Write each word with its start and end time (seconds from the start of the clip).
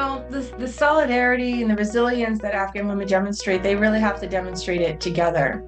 Well, 0.00 0.24
the, 0.30 0.40
the 0.56 0.66
solidarity 0.66 1.60
and 1.60 1.70
the 1.70 1.76
resilience 1.76 2.40
that 2.40 2.54
Afghan 2.54 2.88
women 2.88 3.06
demonstrate, 3.06 3.62
they 3.62 3.76
really 3.76 4.00
have 4.00 4.18
to 4.20 4.26
demonstrate 4.26 4.80
it 4.80 4.98
together. 4.98 5.62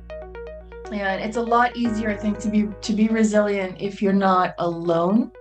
And 0.90 1.22
it's 1.22 1.36
a 1.36 1.42
lot 1.42 1.76
easier, 1.76 2.08
I 2.08 2.16
think, 2.16 2.38
to 2.38 2.48
be 2.48 2.66
to 2.80 2.94
be 2.94 3.08
resilient 3.08 3.76
if 3.78 4.00
you're 4.00 4.14
not 4.14 4.54
alone. 4.56 5.32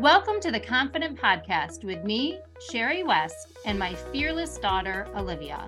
Welcome 0.00 0.40
to 0.40 0.50
the 0.50 0.58
Confident 0.58 1.20
Podcast 1.20 1.84
with 1.84 2.04
me, 2.04 2.38
Sheri 2.72 3.06
West, 3.06 3.58
and 3.66 3.78
my 3.78 3.94
fearless 3.94 4.56
daughter, 4.56 5.06
Olivia. 5.14 5.66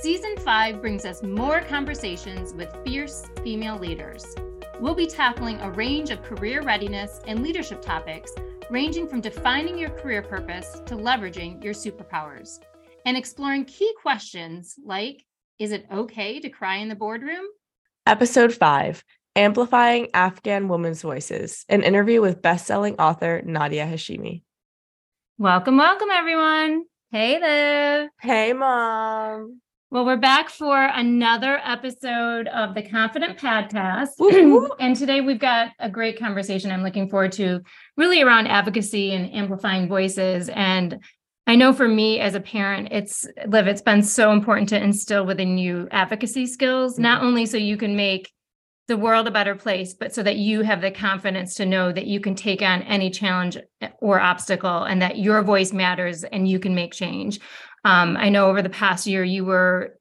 Season 0.00 0.38
5 0.38 0.80
brings 0.80 1.04
us 1.04 1.22
more 1.22 1.60
conversations 1.60 2.54
with 2.54 2.74
fierce 2.82 3.26
female 3.42 3.78
leaders. 3.78 4.34
We'll 4.80 4.94
be 4.94 5.06
tackling 5.06 5.60
a 5.60 5.70
range 5.70 6.08
of 6.08 6.22
career 6.22 6.62
readiness 6.62 7.20
and 7.26 7.42
leadership 7.42 7.82
topics 7.82 8.32
ranging 8.70 9.06
from 9.06 9.20
defining 9.20 9.78
your 9.78 9.90
career 9.90 10.22
purpose 10.22 10.80
to 10.86 10.94
leveraging 10.94 11.62
your 11.62 11.74
superpowers, 11.74 12.60
and 13.06 13.16
exploring 13.16 13.64
key 13.64 13.92
questions 14.00 14.74
like 14.84 15.24
Is 15.58 15.72
it 15.72 15.86
okay 15.92 16.40
to 16.40 16.48
cry 16.48 16.76
in 16.76 16.88
the 16.88 16.94
boardroom? 16.94 17.44
Episode 18.06 18.52
5 18.54 19.04
Amplifying 19.36 20.08
Afghan 20.14 20.68
Women's 20.68 21.02
Voices, 21.02 21.64
an 21.68 21.82
interview 21.82 22.20
with 22.20 22.42
best-selling 22.42 22.94
author 22.96 23.42
Nadia 23.44 23.86
Hashimi. 23.86 24.42
Welcome, 25.38 25.76
welcome, 25.76 26.10
everyone. 26.10 26.84
Hey 27.10 27.38
there. 27.38 28.10
Hey, 28.20 28.52
Mom. 28.52 29.60
Well, 29.94 30.04
we're 30.04 30.16
back 30.16 30.50
for 30.50 30.86
another 30.86 31.60
episode 31.62 32.48
of 32.48 32.74
the 32.74 32.82
Confident 32.82 33.38
Podcast. 33.38 34.08
and 34.80 34.96
today 34.96 35.20
we've 35.20 35.38
got 35.38 35.70
a 35.78 35.88
great 35.88 36.18
conversation 36.18 36.72
I'm 36.72 36.82
looking 36.82 37.08
forward 37.08 37.30
to, 37.34 37.60
really 37.96 38.20
around 38.20 38.48
advocacy 38.48 39.12
and 39.12 39.32
amplifying 39.32 39.86
voices. 39.86 40.48
And 40.48 40.98
I 41.46 41.54
know 41.54 41.72
for 41.72 41.86
me 41.86 42.18
as 42.18 42.34
a 42.34 42.40
parent, 42.40 42.88
it's 42.90 43.24
Liv, 43.46 43.68
it's 43.68 43.82
been 43.82 44.02
so 44.02 44.32
important 44.32 44.68
to 44.70 44.82
instill 44.82 45.26
within 45.26 45.58
you 45.58 45.86
advocacy 45.92 46.46
skills, 46.46 46.98
not 46.98 47.18
mm-hmm. 47.18 47.28
only 47.28 47.46
so 47.46 47.56
you 47.56 47.76
can 47.76 47.94
make 47.94 48.32
the 48.88 48.96
world 48.96 49.28
a 49.28 49.30
better 49.30 49.54
place, 49.54 49.94
but 49.94 50.12
so 50.12 50.24
that 50.24 50.36
you 50.36 50.62
have 50.62 50.80
the 50.80 50.90
confidence 50.90 51.54
to 51.54 51.64
know 51.64 51.92
that 51.92 52.06
you 52.06 52.18
can 52.18 52.34
take 52.34 52.62
on 52.62 52.82
any 52.82 53.10
challenge 53.10 53.56
or 54.00 54.20
obstacle 54.20 54.82
and 54.82 55.00
that 55.00 55.18
your 55.18 55.40
voice 55.42 55.72
matters 55.72 56.24
and 56.24 56.48
you 56.48 56.58
can 56.58 56.74
make 56.74 56.92
change. 56.92 57.38
Um, 57.84 58.16
I 58.16 58.28
know 58.28 58.48
over 58.48 58.62
the 58.62 58.70
past 58.70 59.06
year 59.06 59.22
you 59.22 59.44
were 59.44 59.96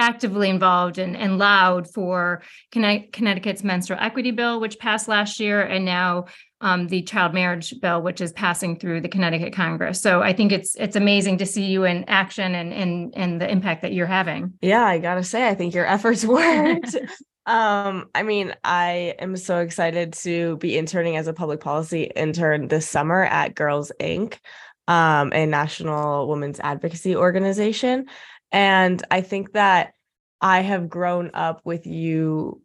actively 0.00 0.48
involved 0.48 0.98
and, 0.98 1.16
and 1.16 1.38
loud 1.38 1.88
for 1.92 2.42
Connecticut's 2.72 3.62
menstrual 3.62 4.00
equity 4.00 4.30
bill, 4.30 4.58
which 4.58 4.78
passed 4.78 5.06
last 5.06 5.38
year, 5.38 5.60
and 5.60 5.84
now 5.84 6.24
um, 6.62 6.88
the 6.88 7.02
child 7.02 7.34
marriage 7.34 7.78
bill, 7.80 8.02
which 8.02 8.20
is 8.20 8.32
passing 8.32 8.78
through 8.78 9.02
the 9.02 9.08
Connecticut 9.08 9.52
Congress. 9.52 10.00
So 10.00 10.22
I 10.22 10.32
think 10.32 10.52
it's 10.52 10.74
it's 10.76 10.96
amazing 10.96 11.38
to 11.38 11.46
see 11.46 11.66
you 11.66 11.84
in 11.84 12.04
action 12.08 12.54
and 12.54 12.72
and 12.72 13.14
and 13.16 13.40
the 13.40 13.50
impact 13.50 13.82
that 13.82 13.92
you're 13.92 14.06
having. 14.06 14.54
Yeah, 14.62 14.84
I 14.84 14.98
gotta 14.98 15.22
say, 15.22 15.46
I 15.48 15.54
think 15.54 15.74
your 15.74 15.86
efforts 15.86 16.24
worked. 16.24 16.96
um, 17.46 18.08
I 18.14 18.22
mean, 18.22 18.54
I 18.64 19.14
am 19.18 19.36
so 19.36 19.58
excited 19.58 20.14
to 20.14 20.56
be 20.58 20.78
interning 20.78 21.16
as 21.16 21.28
a 21.28 21.32
public 21.32 21.60
policy 21.60 22.04
intern 22.16 22.68
this 22.68 22.88
summer 22.88 23.24
at 23.24 23.54
Girls 23.54 23.92
Inc 24.00 24.38
um, 24.90 25.32
a 25.32 25.46
national 25.46 26.26
women's 26.26 26.58
advocacy 26.58 27.14
organization. 27.14 28.06
And 28.50 29.00
I 29.08 29.20
think 29.20 29.52
that 29.52 29.94
I 30.40 30.62
have 30.62 30.88
grown 30.88 31.30
up 31.32 31.60
with 31.64 31.86
you, 31.86 32.60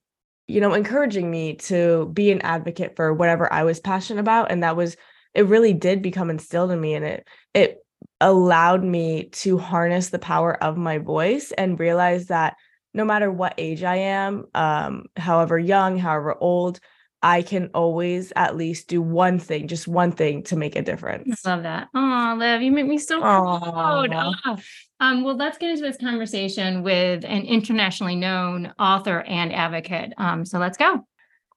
you 0.48 0.60
know, 0.60 0.74
encouraging 0.74 1.30
me 1.30 1.58
to 1.58 2.10
be 2.14 2.32
an 2.32 2.42
advocate 2.42 2.96
for 2.96 3.14
whatever 3.14 3.54
I 3.54 3.64
was 3.64 3.80
passionate 3.80 4.22
about. 4.22 4.50
And 4.50 4.64
that 4.64 4.76
was, 4.76 4.98
it 5.36 5.46
really 5.46 5.74
did 5.74 6.02
become 6.02 6.32
instilled 6.32 6.72
in 6.72 6.82
me. 6.82 6.96
And 6.96 7.06
it, 7.06 7.28
it 7.54 7.78
allowed 8.20 8.84
me 8.84 9.26
to 9.34 9.60
harness 9.60 10.10
the 10.10 10.18
power 10.18 10.62
of 10.64 10.78
my 10.78 10.98
voice 10.98 11.52
and 11.52 11.80
realize 11.80 12.26
that 12.28 12.56
no 12.96 13.06
matter 13.06 13.32
what 13.32 13.54
age 13.60 13.84
I 13.84 13.98
am, 13.98 14.46
um, 14.56 15.04
however 15.16 15.60
young, 15.60 16.00
however 16.00 16.36
old, 16.40 16.80
I 17.26 17.42
can 17.42 17.72
always 17.74 18.32
at 18.36 18.56
least 18.56 18.88
do 18.88 19.02
one 19.02 19.40
thing, 19.40 19.68
just 19.68 19.88
one 19.88 20.12
thing 20.12 20.44
to 20.44 20.56
make 20.56 20.76
a 20.76 20.84
difference. 20.84 21.44
I 21.44 21.56
love 21.56 21.64
that. 21.64 21.88
Oh, 21.96 22.36
Liv, 22.38 22.62
you 22.62 22.72
make 22.72 22.86
me 22.86 23.00
so 23.00 23.20
proud. 23.20 24.14
Oh. 24.14 24.58
Um, 25.00 25.24
well, 25.24 25.36
let's 25.36 25.58
get 25.58 25.72
into 25.72 25.82
this 25.82 25.98
conversation 25.98 26.84
with 26.84 27.26
an 27.26 27.42
internationally 27.42 28.16
known 28.16 28.72
author 28.78 29.22
and 29.22 29.52
advocate. 29.52 30.14
Um, 30.20 30.46
so 30.46 30.60
let's 30.60 30.78
go. 30.78 31.08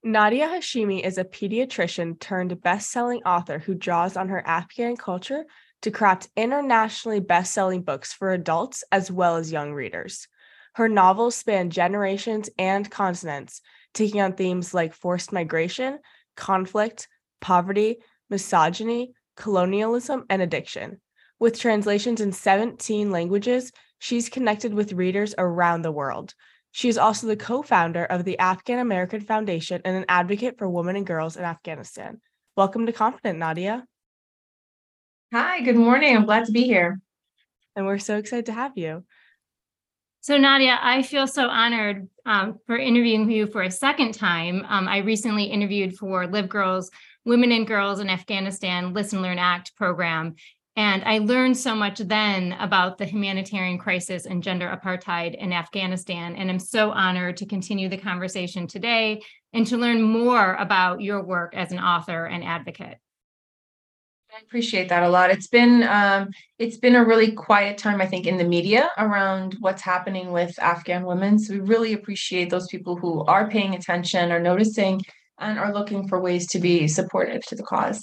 Nadia 0.03 0.49
Hashimi 0.49 1.05
is 1.05 1.19
a 1.19 1.25
pediatrician 1.25 2.19
turned 2.19 2.63
best-selling 2.63 3.23
author 3.27 3.59
who 3.59 3.75
draws 3.75 4.17
on 4.17 4.31
her 4.31 4.43
Afghan 4.47 4.97
culture 4.97 5.45
to 5.83 5.91
craft 5.91 6.31
internationally 6.35 7.21
best-selling 7.21 7.83
books 7.83 8.11
for 8.15 8.33
adults 8.33 8.85
as 8.91 9.11
well 9.11 9.37
as 9.37 9.53
young 9.53 9.75
readers. 9.75 10.29
Her 10.77 10.89
novels 10.89 11.35
span 11.35 11.69
generations 11.69 12.49
and 12.59 12.91
continents, 12.91 13.61
taking 13.95 14.21
on 14.21 14.33
themes 14.33 14.75
like 14.75 14.95
forced 14.95 15.33
migration, 15.33 15.99
conflict, 16.37 17.09
poverty, 17.41 17.99
misogyny, 18.31 19.13
colonialism, 19.37 20.25
and 20.29 20.43
addiction. 20.43 21.01
With 21.39 21.59
translations 21.59 22.21
in 22.21 22.33
17 22.33 23.11
languages, 23.11 23.73
she's 23.99 24.29
connected 24.29 24.75
with 24.75 24.93
readers 24.93 25.35
around 25.39 25.83
the 25.83 25.93
world. 25.93 26.35
She 26.73 26.89
is 26.89 26.99
also 26.99 27.27
the 27.27 27.37
co 27.37 27.63
founder 27.63 28.05
of 28.05 28.25
the 28.25 28.39
Afghan 28.39 28.79
American 28.79 29.21
Foundation 29.21 29.81
and 29.85 29.97
an 29.97 30.05
advocate 30.09 30.59
for 30.59 30.69
women 30.69 30.97
and 30.97 31.07
girls 31.07 31.37
in 31.37 31.45
Afghanistan. 31.45 32.21
Welcome 32.57 32.87
to 32.87 32.93
Confident, 32.93 33.39
Nadia. 33.39 33.85
Hi, 35.33 35.61
good 35.61 35.77
morning. 35.77 36.17
I'm 36.17 36.25
glad 36.25 36.47
to 36.47 36.53
be 36.53 36.65
here. 36.65 37.01
And 37.77 37.87
we're 37.87 37.99
so 37.99 38.17
excited 38.17 38.47
to 38.47 38.53
have 38.53 38.73
you. 38.77 39.05
So, 40.21 40.37
Nadia, 40.37 40.79
I 40.83 41.03
feel 41.03 41.27
so 41.27 41.49
honored 41.49 42.09
um, 42.27 42.59
for 42.67 42.77
interviewing 42.77 43.31
you 43.31 43.47
for 43.47 43.63
a 43.63 43.71
second 43.71 44.15
time. 44.15 44.65
Um, 44.69 44.89
I 44.89 44.99
recently 44.99 45.45
interviewed 45.45 45.97
for 45.97 46.27
Live 46.27 46.49
Girls, 46.49 46.91
Women 47.25 47.53
and 47.53 47.67
Girls 47.67 48.01
in 48.01 48.11
Afghanistan 48.11 48.93
Listen, 48.93 49.23
Learn, 49.23 49.39
Act 49.39 49.77
program. 49.77 50.35
And 50.77 51.03
I 51.05 51.19
learned 51.19 51.57
so 51.57 51.75
much 51.75 51.99
then 51.99 52.53
about 52.53 52.99
the 52.99 53.05
humanitarian 53.05 53.79
crisis 53.79 54.27
and 54.27 54.43
gender 54.43 54.69
apartheid 54.69 55.35
in 55.35 55.53
Afghanistan. 55.53 56.37
And 56.37 56.51
I'm 56.51 56.61
so 56.61 56.91
honored 56.91 57.37
to 57.39 57.47
continue 57.47 57.89
the 57.89 57.97
conversation 57.97 58.67
today 58.67 59.23
and 59.53 59.67
to 59.69 59.77
learn 59.77 60.03
more 60.03 60.55
about 60.55 61.01
your 61.01 61.25
work 61.25 61.55
as 61.57 61.73
an 61.73 61.81
author 61.81 62.27
and 62.27 62.45
advocate. 62.45 62.99
I 64.31 64.41
appreciate 64.43 64.89
that 64.91 65.03
a 65.03 65.09
lot. 65.09 65.31
It's 65.31 65.47
been 65.47 65.83
um, 65.85 66.29
it's 66.59 66.77
been 66.77 66.97
a 66.97 67.05
really 67.05 67.33
quiet 67.33 67.79
time, 67.79 68.01
I 68.01 68.07
think, 68.07 68.27
in 68.27 68.37
the 68.37 68.45
media 68.45 68.91
around 68.99 69.57
what's 69.61 69.83
happening 69.83 70.33
with 70.33 70.59
Afghan 70.59 71.05
women. 71.05 71.39
So 71.39 71.55
we 71.55 71.61
really 71.61 71.95
appreciate 71.95 72.51
those 72.51 72.67
people 72.69 72.97
who 72.97 73.25
are 73.25 73.49
paying 73.49 73.75
attention, 73.75 74.31
are 74.31 74.41
noticing, 74.41 75.01
and 75.41 75.59
are 75.59 75.73
looking 75.73 76.07
for 76.09 76.21
ways 76.21 76.47
to 76.49 76.59
be 76.59 76.89
supportive 76.89 77.43
to 77.47 77.57
the 77.57 77.63
cause. 77.63 78.03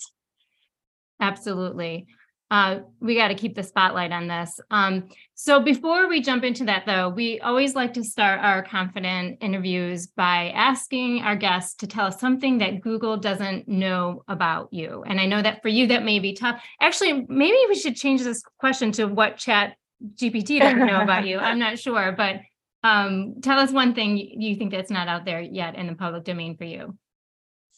Absolutely 1.19 2.05
uh, 2.51 2.79
we 2.99 3.15
got 3.15 3.29
to 3.29 3.35
keep 3.35 3.55
the 3.55 3.63
spotlight 3.63 4.11
on 4.11 4.27
this. 4.27 4.59
Um, 4.69 5.09
so 5.33 5.59
before 5.59 6.07
we 6.07 6.21
jump 6.21 6.43
into 6.43 6.65
that, 6.65 6.85
though, 6.85 7.09
we 7.09 7.39
always 7.39 7.73
like 7.73 7.93
to 7.95 8.03
start 8.03 8.39
our 8.39 8.61
confident 8.63 9.39
interviews 9.41 10.07
by 10.07 10.51
asking 10.51 11.21
our 11.21 11.35
guests 11.35 11.73
to 11.77 11.87
tell 11.87 12.05
us 12.05 12.19
something 12.19 12.59
that 12.59 12.81
Google 12.81 13.17
doesn't 13.17 13.67
know 13.67 14.23
about 14.27 14.71
you. 14.71 15.03
And 15.07 15.19
I 15.19 15.25
know 15.25 15.41
that 15.41 15.63
for 15.63 15.69
you, 15.69 15.87
that 15.87 16.03
may 16.03 16.19
be 16.19 16.33
tough. 16.33 16.61
Actually, 16.79 17.25
maybe 17.27 17.57
we 17.67 17.75
should 17.75 17.95
change 17.95 18.21
this 18.21 18.43
question 18.59 18.91
to 18.93 19.05
what 19.05 19.37
Chat 19.37 19.75
GPT 20.15 20.59
doesn't 20.59 20.85
know 20.85 21.01
about 21.01 21.25
you. 21.25 21.39
I'm 21.39 21.59
not 21.59 21.79
sure, 21.79 22.13
but 22.15 22.41
um, 22.83 23.41
tell 23.41 23.57
us 23.57 23.71
one 23.71 23.95
thing 23.95 24.17
you 24.17 24.55
think 24.55 24.71
that's 24.71 24.91
not 24.91 25.07
out 25.07 25.25
there 25.25 25.41
yet 25.41 25.75
in 25.75 25.87
the 25.87 25.95
public 25.95 26.23
domain 26.23 26.55
for 26.55 26.65
you. 26.65 26.95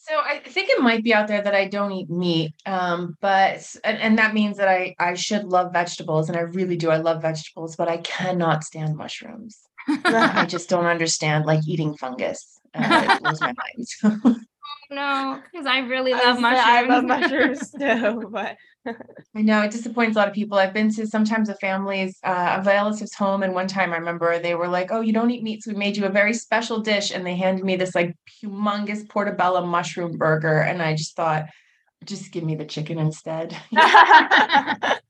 So 0.08 0.14
I 0.18 0.38
think 0.38 0.70
it 0.70 0.80
might 0.80 1.04
be 1.04 1.12
out 1.12 1.28
there 1.28 1.42
that 1.42 1.54
I 1.54 1.68
don't 1.68 1.92
eat 1.92 2.08
meat, 2.08 2.54
um, 2.64 3.18
but 3.20 3.76
and, 3.84 3.98
and 3.98 4.18
that 4.18 4.32
means 4.32 4.56
that 4.56 4.66
I 4.66 4.94
I 4.98 5.12
should 5.12 5.44
love 5.44 5.72
vegetables, 5.74 6.28
and 6.28 6.38
I 6.38 6.42
really 6.42 6.76
do. 6.76 6.88
I 6.88 6.96
love 6.96 7.20
vegetables, 7.20 7.76
but 7.76 7.88
I 7.88 7.98
cannot 7.98 8.64
stand 8.64 8.96
mushrooms. 8.96 9.58
I 9.88 10.46
just 10.46 10.70
don't 10.70 10.86
understand 10.86 11.44
like 11.44 11.60
eating 11.68 11.94
fungus. 11.94 12.58
Uh, 12.74 13.06
it 13.10 13.22
blows 13.22 13.40
my 13.42 13.52
mind. 14.02 14.36
no, 14.90 15.42
because 15.50 15.66
I 15.66 15.78
really 15.80 16.12
love 16.12 16.38
I 16.38 16.40
mushrooms. 16.40 16.62
I 16.66 16.82
love 16.82 17.04
mushrooms 17.04 17.70
too, 17.78 18.28
but 18.30 18.56
I 19.36 19.42
know 19.42 19.62
it 19.62 19.70
disappoints 19.70 20.16
a 20.16 20.18
lot 20.18 20.28
of 20.28 20.34
people. 20.34 20.58
I've 20.58 20.72
been 20.72 20.92
to 20.94 21.06
sometimes 21.06 21.48
a 21.48 21.54
family's 21.56 22.18
uh, 22.24 22.58
a 22.60 22.62
relative's 22.64 23.14
home, 23.14 23.42
and 23.42 23.54
one 23.54 23.68
time 23.68 23.92
I 23.92 23.96
remember 23.96 24.38
they 24.38 24.54
were 24.54 24.68
like, 24.68 24.90
"Oh, 24.90 25.00
you 25.00 25.12
don't 25.12 25.30
eat 25.30 25.42
meat, 25.42 25.62
so 25.62 25.72
we 25.72 25.78
made 25.78 25.96
you 25.96 26.06
a 26.06 26.10
very 26.10 26.32
special 26.34 26.80
dish," 26.80 27.10
and 27.10 27.26
they 27.26 27.36
handed 27.36 27.64
me 27.64 27.76
this 27.76 27.94
like 27.94 28.16
humongous 28.42 29.08
portobello 29.08 29.64
mushroom 29.66 30.16
burger, 30.16 30.60
and 30.60 30.80
I 30.82 30.94
just 30.94 31.14
thought, 31.16 31.46
just 32.04 32.32
give 32.32 32.44
me 32.44 32.54
the 32.54 32.64
chicken 32.64 32.98
instead. 32.98 33.56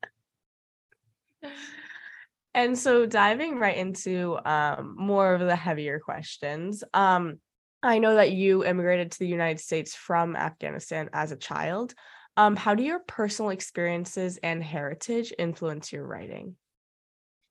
and 2.54 2.76
so 2.78 3.06
diving 3.06 3.58
right 3.58 3.76
into 3.76 4.38
um, 4.44 4.96
more 4.98 5.34
of 5.34 5.40
the 5.40 5.56
heavier 5.56 6.00
questions 6.00 6.82
um, 6.94 7.38
I 7.82 7.98
know 7.98 8.16
that 8.16 8.32
you 8.32 8.64
immigrated 8.64 9.12
to 9.12 9.18
the 9.18 9.28
United 9.28 9.60
States 9.60 9.94
from 9.94 10.34
Afghanistan 10.34 11.10
as 11.12 11.30
a 11.30 11.36
child. 11.36 11.94
Um, 12.36 12.56
how 12.56 12.74
do 12.74 12.82
your 12.82 13.00
personal 13.00 13.50
experiences 13.50 14.38
and 14.42 14.62
heritage 14.62 15.32
influence 15.38 15.92
your 15.92 16.06
writing? 16.06 16.56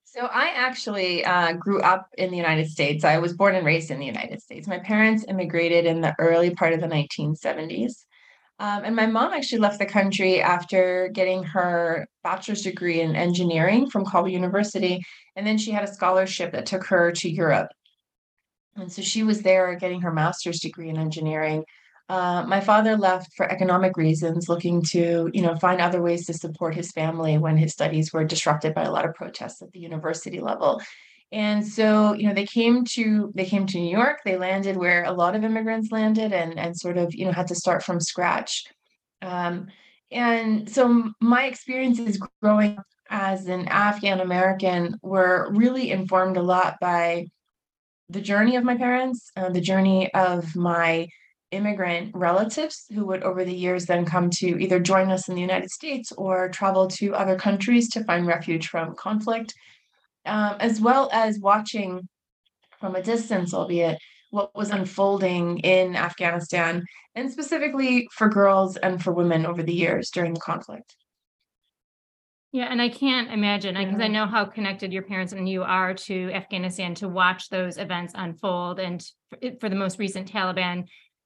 So 0.04 0.26
I 0.26 0.48
actually 0.56 1.26
uh, 1.26 1.54
grew 1.54 1.82
up 1.82 2.08
in 2.18 2.32
the 2.32 2.38
United 2.38 2.70
States. 2.70 3.04
I 3.04 3.18
was 3.18 3.34
born 3.34 3.56
and 3.56 3.66
raised 3.66 3.92
in 3.92 4.00
the 4.00 4.06
United 4.06 4.42
States. 4.42 4.68
My 4.68 4.80
parents 4.80 5.26
immigrated 5.28 5.86
in 5.86 6.02
the 6.02 6.16
early 6.18 6.56
part 6.56 6.74
of 6.74 6.80
the 6.80 6.88
1970s. 6.88 8.06
Um, 8.60 8.84
and 8.86 8.96
my 8.96 9.06
mom 9.06 9.34
actually 9.34 9.60
left 9.60 9.80
the 9.80 9.86
country 9.86 10.42
after 10.42 11.10
getting 11.14 11.44
her 11.44 12.08
bachelor's 12.24 12.64
degree 12.64 13.02
in 13.02 13.16
engineering 13.16 13.90
from 13.90 14.06
Kabul 14.06 14.30
University. 14.30 15.04
And 15.36 15.46
then 15.46 15.58
she 15.58 15.72
had 15.72 15.84
a 15.84 15.94
scholarship 15.94 16.54
that 16.54 16.66
took 16.66 16.86
her 16.86 17.12
to 17.12 17.30
Europe. 17.30 17.70
And 18.78 18.92
so 18.92 19.02
she 19.02 19.24
was 19.24 19.42
there 19.42 19.76
getting 19.76 20.02
her 20.02 20.12
master's 20.12 20.60
degree 20.60 20.90
in 20.90 20.98
engineering. 20.98 21.66
Uh, 22.10 22.44
my 22.48 22.62
father 22.62 22.96
left 22.96 23.34
for 23.36 23.52
economic 23.52 23.98
reasons, 23.98 24.48
looking 24.48 24.82
to, 24.82 25.30
you 25.34 25.42
know, 25.42 25.56
find 25.58 25.82
other 25.82 26.02
ways 26.02 26.26
to 26.26 26.34
support 26.34 26.74
his 26.74 26.92
family 26.92 27.38
when 27.38 27.58
his 27.58 27.74
studies 27.74 28.14
were 28.14 28.24
disrupted 28.24 28.74
by 28.74 28.84
a 28.84 28.92
lot 28.92 29.04
of 29.04 29.14
protests 29.14 29.62
at 29.62 29.72
the 29.72 29.80
university 29.80 30.40
level. 30.40 30.82
And 31.34 31.68
so, 31.68 32.14
you 32.14 32.28
know, 32.28 32.34
they 32.34 32.46
came 32.46 32.86
to 32.86 33.34
they 33.36 33.44
came 33.44 33.66
to 33.68 33.78
New 33.78 33.90
York. 33.90 34.20
They 34.24 34.38
landed 34.38 34.78
where 34.78 35.04
a 35.04 35.12
lot 35.12 35.36
of 35.36 35.44
immigrants 35.44 35.92
landed, 35.92 36.32
and 36.32 36.58
and 36.58 36.78
sort 36.78 36.98
of, 36.98 37.14
you 37.14 37.26
know, 37.26 37.34
had 37.34 37.48
to 37.48 37.56
start 37.56 37.84
from 37.84 38.00
scratch. 38.00 38.64
Um, 39.22 39.68
and 40.10 40.70
so, 40.70 41.12
my 41.20 41.46
experiences 41.48 42.22
growing 42.42 42.78
up 42.78 42.86
as 43.10 43.48
an 43.48 43.68
Afghan 43.68 44.22
American 44.22 44.98
were 45.02 45.52
really 45.52 45.92
informed 45.92 46.38
a 46.38 46.42
lot 46.42 46.76
by 46.80 47.28
the 48.10 48.22
journey 48.22 48.56
of 48.56 48.64
my 48.64 48.78
parents, 48.78 49.32
uh, 49.36 49.50
the 49.50 49.62
journey 49.62 50.14
of 50.14 50.56
my 50.56 51.08
immigrant 51.52 52.12
relatives 52.14 52.86
who 52.94 53.06
would 53.06 53.24
over 53.24 53.46
the 53.46 53.54
years 53.54 53.86
then 53.86 54.06
come 54.06 54.30
to 54.30 54.62
either 54.62 54.80
join 54.80 55.10
us 55.10 55.30
in 55.30 55.36
the 55.36 55.42
United 55.42 55.72
States 55.72 56.12
or 56.18 56.50
travel 56.50 56.88
to 56.88 57.16
other 57.16 57.38
countries 57.38 57.90
to 57.90 58.04
find 58.04 58.28
refuge 58.28 58.68
from 58.68 58.96
conflict, 58.96 59.54
um, 60.26 60.56
as 60.60 60.82
well 60.82 61.10
as 61.14 61.40
watching 61.40 62.08
from 62.80 62.96
a 62.96 63.02
distance, 63.02 63.54
albeit 63.54 63.98
what 64.30 64.54
was 64.56 64.72
unfolding 64.72 65.60
in 65.60 65.96
Afghanistan, 65.96 66.84
and 67.16 67.32
specifically 67.32 68.08
for 68.12 68.28
girls 68.28 68.76
and 68.78 69.02
for 69.02 69.14
women 69.14 69.46
over 69.46 69.64
the 69.64 69.74
years 69.74 70.10
during 70.10 70.34
the 70.34 70.40
conflict. 70.40 70.96
Yeah, 72.54 72.68
and 72.72 72.82
I 72.82 72.90
can't 72.90 73.32
imagine 73.32 73.76
because 73.76 74.00
I 74.00 74.08
know 74.08 74.26
how 74.26 74.46
connected 74.46 74.94
your 74.94 75.04
parents 75.04 75.34
and 75.34 75.48
you 75.48 75.64
are 75.64 75.94
to 75.94 76.32
Afghanistan 76.32 76.96
to 76.96 77.10
watch 77.10 77.50
those 77.50 77.78
events 77.78 78.14
unfold 78.16 78.80
and 78.80 79.06
for 79.60 79.68
the 79.70 79.76
most 79.76 80.00
recent 80.00 80.32
Taliban 80.32 80.86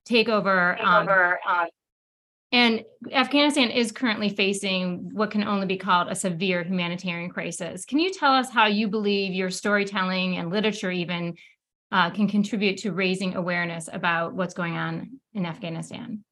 takeover. 0.09 0.83
um, 0.83 1.07
And 2.51 2.83
Afghanistan 3.11 3.69
is 3.69 3.91
currently 3.91 4.29
facing 4.29 5.11
what 5.13 5.31
can 5.31 5.43
only 5.43 5.67
be 5.67 5.77
called 5.77 6.09
a 6.09 6.15
severe 6.15 6.63
humanitarian 6.63 7.29
crisis. 7.29 7.85
Can 7.85 7.99
you 7.99 8.11
tell 8.11 8.33
us 8.33 8.49
how 8.49 8.65
you 8.65 8.89
believe 8.89 9.33
your 9.33 9.49
storytelling 9.51 10.37
and 10.37 10.49
literature 10.49 10.91
even 10.91 11.35
uh, 11.91 12.09
can 12.09 12.27
contribute 12.27 12.79
to 12.79 12.91
raising 12.91 13.35
awareness 13.35 13.89
about 13.91 14.33
what's 14.33 14.53
going 14.53 14.75
on 14.75 15.19
in 15.33 15.45
Afghanistan? 15.45 16.23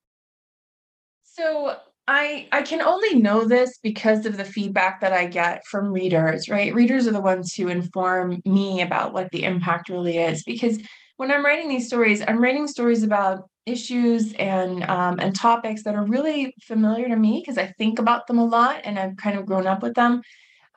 So 1.24 1.78
I 2.12 2.48
I 2.52 2.64
can 2.64 2.82
only 2.82 3.20
know 3.20 3.46
this 3.46 3.78
because 3.84 4.26
of 4.26 4.36
the 4.36 4.44
feedback 4.44 5.00
that 5.02 5.14
I 5.14 5.28
get 5.28 5.64
from 5.68 5.94
readers, 5.94 6.50
right? 6.50 6.74
Readers 6.74 7.08
are 7.08 7.12
the 7.12 7.22
ones 7.22 7.54
who 7.54 7.68
inform 7.68 8.42
me 8.46 8.82
about 8.82 9.14
what 9.14 9.30
the 9.30 9.44
impact 9.44 9.90
really 9.90 10.18
is. 10.18 10.42
Because 10.44 10.80
when 11.18 11.32
I'm 11.32 11.46
writing 11.46 11.70
these 11.70 11.86
stories, 11.86 12.24
I'm 12.28 12.42
writing 12.42 12.66
stories 12.68 13.04
about 13.04 13.48
issues 13.68 14.34
and 14.34 14.84
um, 14.86 15.20
and 15.20 15.36
topics 15.36 15.84
that 15.84 15.94
are 15.94 16.04
really 16.04 16.56
familiar 16.64 17.08
to 17.08 17.16
me 17.16 17.44
because 17.46 17.60
I 17.60 17.68
think 17.78 18.00
about 18.00 18.26
them 18.26 18.40
a 18.40 18.46
lot 18.46 18.82
and 18.86 18.98
I've 18.98 19.16
kind 19.18 19.38
of 19.38 19.46
grown 19.46 19.68
up 19.68 19.84
with 19.84 19.94
them. 19.94 20.24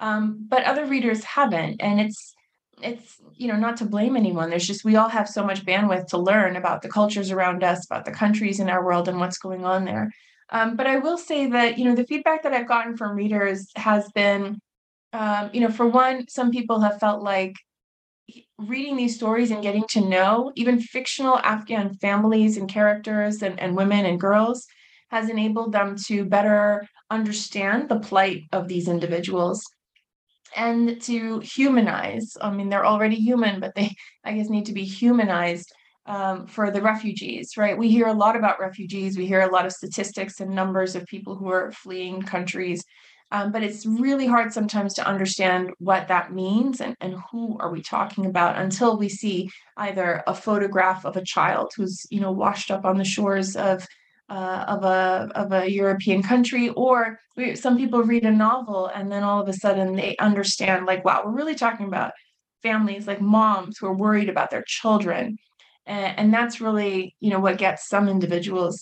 Um, 0.00 0.44
but 0.46 0.64
other 0.64 0.84
readers 0.84 1.24
haven't, 1.24 1.80
and 1.80 1.98
it's 1.98 2.34
it's 2.82 3.16
you 3.36 3.48
know 3.48 3.56
not 3.56 3.78
to 3.78 3.86
blame 3.86 4.16
anyone. 4.16 4.50
There's 4.50 4.66
just 4.66 4.84
we 4.84 4.96
all 4.96 5.08
have 5.08 5.30
so 5.30 5.42
much 5.42 5.64
bandwidth 5.64 6.08
to 6.08 6.18
learn 6.18 6.56
about 6.56 6.82
the 6.82 6.90
cultures 6.90 7.30
around 7.30 7.64
us, 7.64 7.86
about 7.86 8.04
the 8.04 8.12
countries 8.12 8.60
in 8.60 8.68
our 8.68 8.84
world, 8.84 9.08
and 9.08 9.18
what's 9.18 9.38
going 9.38 9.64
on 9.64 9.86
there. 9.86 10.10
Um, 10.52 10.76
but 10.76 10.86
I 10.86 10.98
will 10.98 11.16
say 11.16 11.46
that, 11.46 11.78
you 11.78 11.86
know, 11.86 11.94
the 11.94 12.04
feedback 12.04 12.42
that 12.42 12.52
I've 12.52 12.68
gotten 12.68 12.96
from 12.96 13.16
readers 13.16 13.70
has 13.74 14.10
been, 14.12 14.60
um, 15.14 15.50
you 15.52 15.62
know, 15.62 15.70
for 15.70 15.88
one, 15.88 16.28
some 16.28 16.50
people 16.50 16.80
have 16.80 17.00
felt 17.00 17.22
like 17.22 17.54
reading 18.58 18.96
these 18.96 19.16
stories 19.16 19.50
and 19.50 19.62
getting 19.62 19.84
to 19.88 20.00
know 20.02 20.52
even 20.54 20.78
fictional 20.78 21.38
Afghan 21.38 21.94
families 21.94 22.58
and 22.58 22.68
characters 22.68 23.42
and, 23.42 23.58
and 23.58 23.74
women 23.74 24.04
and 24.04 24.20
girls 24.20 24.66
has 25.10 25.30
enabled 25.30 25.72
them 25.72 25.96
to 26.06 26.24
better 26.24 26.86
understand 27.10 27.88
the 27.88 27.98
plight 27.98 28.42
of 28.52 28.68
these 28.68 28.88
individuals 28.88 29.62
and 30.54 31.00
to 31.00 31.40
humanize. 31.40 32.36
I 32.40 32.50
mean, 32.50 32.68
they're 32.68 32.86
already 32.86 33.16
human, 33.16 33.58
but 33.58 33.74
they, 33.74 33.94
I 34.24 34.34
guess, 34.34 34.50
need 34.50 34.66
to 34.66 34.72
be 34.72 34.84
humanized 34.84 35.72
um, 36.06 36.46
for 36.46 36.70
the 36.70 36.82
refugees, 36.82 37.56
right? 37.56 37.76
We 37.76 37.90
hear 37.90 38.08
a 38.08 38.12
lot 38.12 38.36
about 38.36 38.60
refugees. 38.60 39.16
We 39.16 39.26
hear 39.26 39.42
a 39.42 39.52
lot 39.52 39.66
of 39.66 39.72
statistics 39.72 40.40
and 40.40 40.50
numbers 40.50 40.96
of 40.96 41.06
people 41.06 41.36
who 41.36 41.48
are 41.48 41.72
fleeing 41.72 42.22
countries. 42.22 42.84
Um, 43.30 43.50
but 43.50 43.62
it's 43.62 43.86
really 43.86 44.26
hard 44.26 44.52
sometimes 44.52 44.92
to 44.94 45.06
understand 45.06 45.70
what 45.78 46.08
that 46.08 46.34
means 46.34 46.82
and, 46.82 46.94
and 47.00 47.16
who 47.30 47.56
are 47.60 47.70
we 47.70 47.80
talking 47.80 48.26
about 48.26 48.58
until 48.58 48.98
we 48.98 49.08
see 49.08 49.48
either 49.78 50.22
a 50.26 50.34
photograph 50.34 51.06
of 51.06 51.16
a 51.16 51.24
child 51.24 51.72
who's 51.74 52.04
you 52.10 52.20
know 52.20 52.30
washed 52.30 52.70
up 52.70 52.84
on 52.84 52.98
the 52.98 53.04
shores 53.04 53.56
of 53.56 53.86
uh, 54.28 54.64
of 54.68 54.84
a 54.84 55.30
of 55.34 55.52
a 55.52 55.70
European 55.70 56.22
country, 56.22 56.68
or 56.70 57.18
we, 57.36 57.56
some 57.56 57.78
people 57.78 58.02
read 58.02 58.24
a 58.24 58.30
novel 58.30 58.88
and 58.94 59.10
then 59.10 59.22
all 59.22 59.40
of 59.40 59.48
a 59.48 59.54
sudden 59.54 59.96
they 59.96 60.14
understand 60.18 60.84
like 60.84 61.02
wow 61.02 61.22
we're 61.24 61.32
really 61.32 61.54
talking 61.54 61.86
about 61.86 62.12
families 62.62 63.06
like 63.06 63.20
moms 63.20 63.78
who 63.78 63.86
are 63.86 63.96
worried 63.96 64.28
about 64.28 64.50
their 64.50 64.64
children 64.66 65.38
and, 65.86 66.18
and 66.18 66.34
that's 66.34 66.60
really 66.60 67.14
you 67.20 67.30
know 67.30 67.40
what 67.40 67.58
gets 67.58 67.88
some 67.88 68.08
individuals 68.08 68.80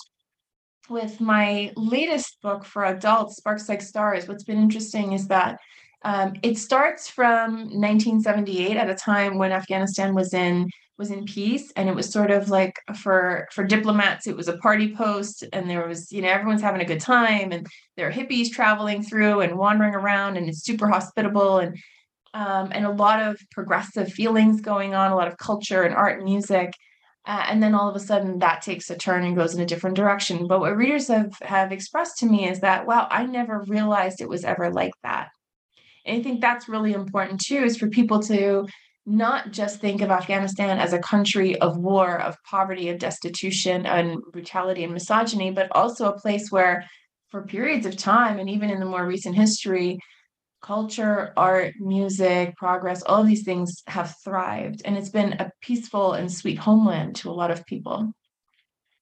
with 0.88 1.20
my 1.20 1.72
latest 1.76 2.40
book 2.42 2.64
for 2.64 2.84
adults 2.84 3.36
sparks 3.36 3.68
like 3.68 3.80
stars. 3.80 4.26
What's 4.26 4.44
been 4.44 4.58
interesting 4.58 5.12
is 5.12 5.28
that 5.28 5.58
um, 6.02 6.34
it 6.42 6.58
starts 6.58 7.08
from 7.08 7.52
1978 7.52 8.76
at 8.76 8.88
a 8.88 8.94
time 8.94 9.36
when 9.36 9.52
afghanistan 9.52 10.14
was 10.14 10.32
in 10.32 10.70
was 10.96 11.10
in 11.10 11.24
peace 11.24 11.72
and 11.76 11.88
it 11.88 11.94
was 11.94 12.10
sort 12.10 12.30
of 12.30 12.50
like 12.50 12.74
for 12.94 13.48
for 13.52 13.64
diplomats 13.64 14.26
it 14.26 14.36
was 14.36 14.48
a 14.48 14.56
party 14.58 14.94
post 14.94 15.44
and 15.52 15.68
there 15.68 15.86
was 15.86 16.12
you 16.12 16.22
know 16.22 16.28
everyone's 16.28 16.62
having 16.62 16.80
a 16.80 16.86
good 16.86 17.00
time 17.00 17.52
and 17.52 17.66
there 17.96 18.08
are 18.08 18.12
hippies 18.12 18.50
traveling 18.50 19.02
through 19.02 19.40
and 19.40 19.56
wandering 19.56 19.94
around 19.94 20.36
and 20.36 20.48
it's 20.48 20.62
super 20.64 20.88
hospitable 20.88 21.58
and 21.58 21.76
um, 22.32 22.70
and 22.72 22.86
a 22.86 22.90
lot 22.90 23.20
of 23.20 23.40
progressive 23.50 24.12
feelings 24.12 24.60
going 24.60 24.94
on 24.94 25.10
a 25.10 25.16
lot 25.16 25.28
of 25.28 25.38
culture 25.38 25.82
and 25.82 25.94
art 25.94 26.16
and 26.16 26.24
music 26.24 26.74
uh, 27.30 27.44
and 27.48 27.62
then 27.62 27.76
all 27.76 27.88
of 27.88 27.94
a 27.94 28.00
sudden 28.00 28.40
that 28.40 28.60
takes 28.60 28.90
a 28.90 28.96
turn 28.96 29.22
and 29.22 29.36
goes 29.36 29.54
in 29.54 29.60
a 29.60 29.66
different 29.66 29.94
direction. 29.94 30.48
But 30.48 30.58
what 30.58 30.76
readers 30.76 31.06
have 31.06 31.32
have 31.42 31.70
expressed 31.70 32.18
to 32.18 32.26
me 32.26 32.48
is 32.48 32.58
that 32.60 32.88
wow 32.88 33.06
i 33.08 33.24
never 33.24 33.64
realized 33.68 34.20
it 34.20 34.28
was 34.28 34.44
ever 34.44 34.70
like 34.72 34.94
that. 35.04 35.28
And 36.04 36.18
i 36.18 36.22
think 36.24 36.40
that's 36.40 36.68
really 36.68 36.92
important 36.92 37.40
too 37.40 37.62
is 37.62 37.78
for 37.78 37.88
people 37.88 38.20
to 38.22 38.66
not 39.06 39.52
just 39.52 39.80
think 39.80 40.02
of 40.02 40.10
afghanistan 40.10 40.78
as 40.78 40.92
a 40.92 40.98
country 40.98 41.58
of 41.60 41.78
war 41.78 42.20
of 42.20 42.36
poverty 42.50 42.88
of 42.88 42.98
destitution 42.98 43.86
and 43.86 44.20
brutality 44.32 44.82
and 44.84 44.92
misogyny 44.92 45.50
but 45.50 45.68
also 45.72 46.08
a 46.08 46.18
place 46.18 46.50
where 46.50 46.84
for 47.30 47.42
periods 47.42 47.86
of 47.86 47.96
time 47.96 48.38
and 48.40 48.50
even 48.50 48.70
in 48.70 48.80
the 48.80 48.92
more 48.94 49.06
recent 49.06 49.36
history 49.36 49.98
culture, 50.62 51.32
art, 51.36 51.74
music, 51.78 52.56
progress, 52.56 53.02
all 53.02 53.22
of 53.22 53.26
these 53.26 53.44
things 53.44 53.82
have 53.86 54.14
thrived. 54.22 54.82
And 54.84 54.96
it's 54.96 55.08
been 55.08 55.34
a 55.34 55.50
peaceful 55.60 56.12
and 56.12 56.30
sweet 56.30 56.58
homeland 56.58 57.16
to 57.16 57.30
a 57.30 57.32
lot 57.32 57.50
of 57.50 57.66
people. 57.66 58.12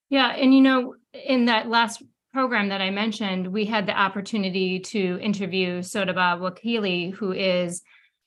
Yeah, 0.09 0.29
and 0.29 0.55
you 0.55 0.61
know, 0.61 0.95
in 1.13 1.47
that 1.47 1.69
last 1.69 2.03
program 2.33 2.69
that 2.69 2.81
I 2.81 2.91
mentioned, 2.91 3.49
we 3.49 3.65
had 3.65 3.87
the 3.87 3.99
opportunity 3.99 4.81
to 4.81 5.19
interview 5.21 5.81
Sodaba 5.81 6.39
Wakili, 6.39 7.13
who 7.13 7.33
is 7.33 7.83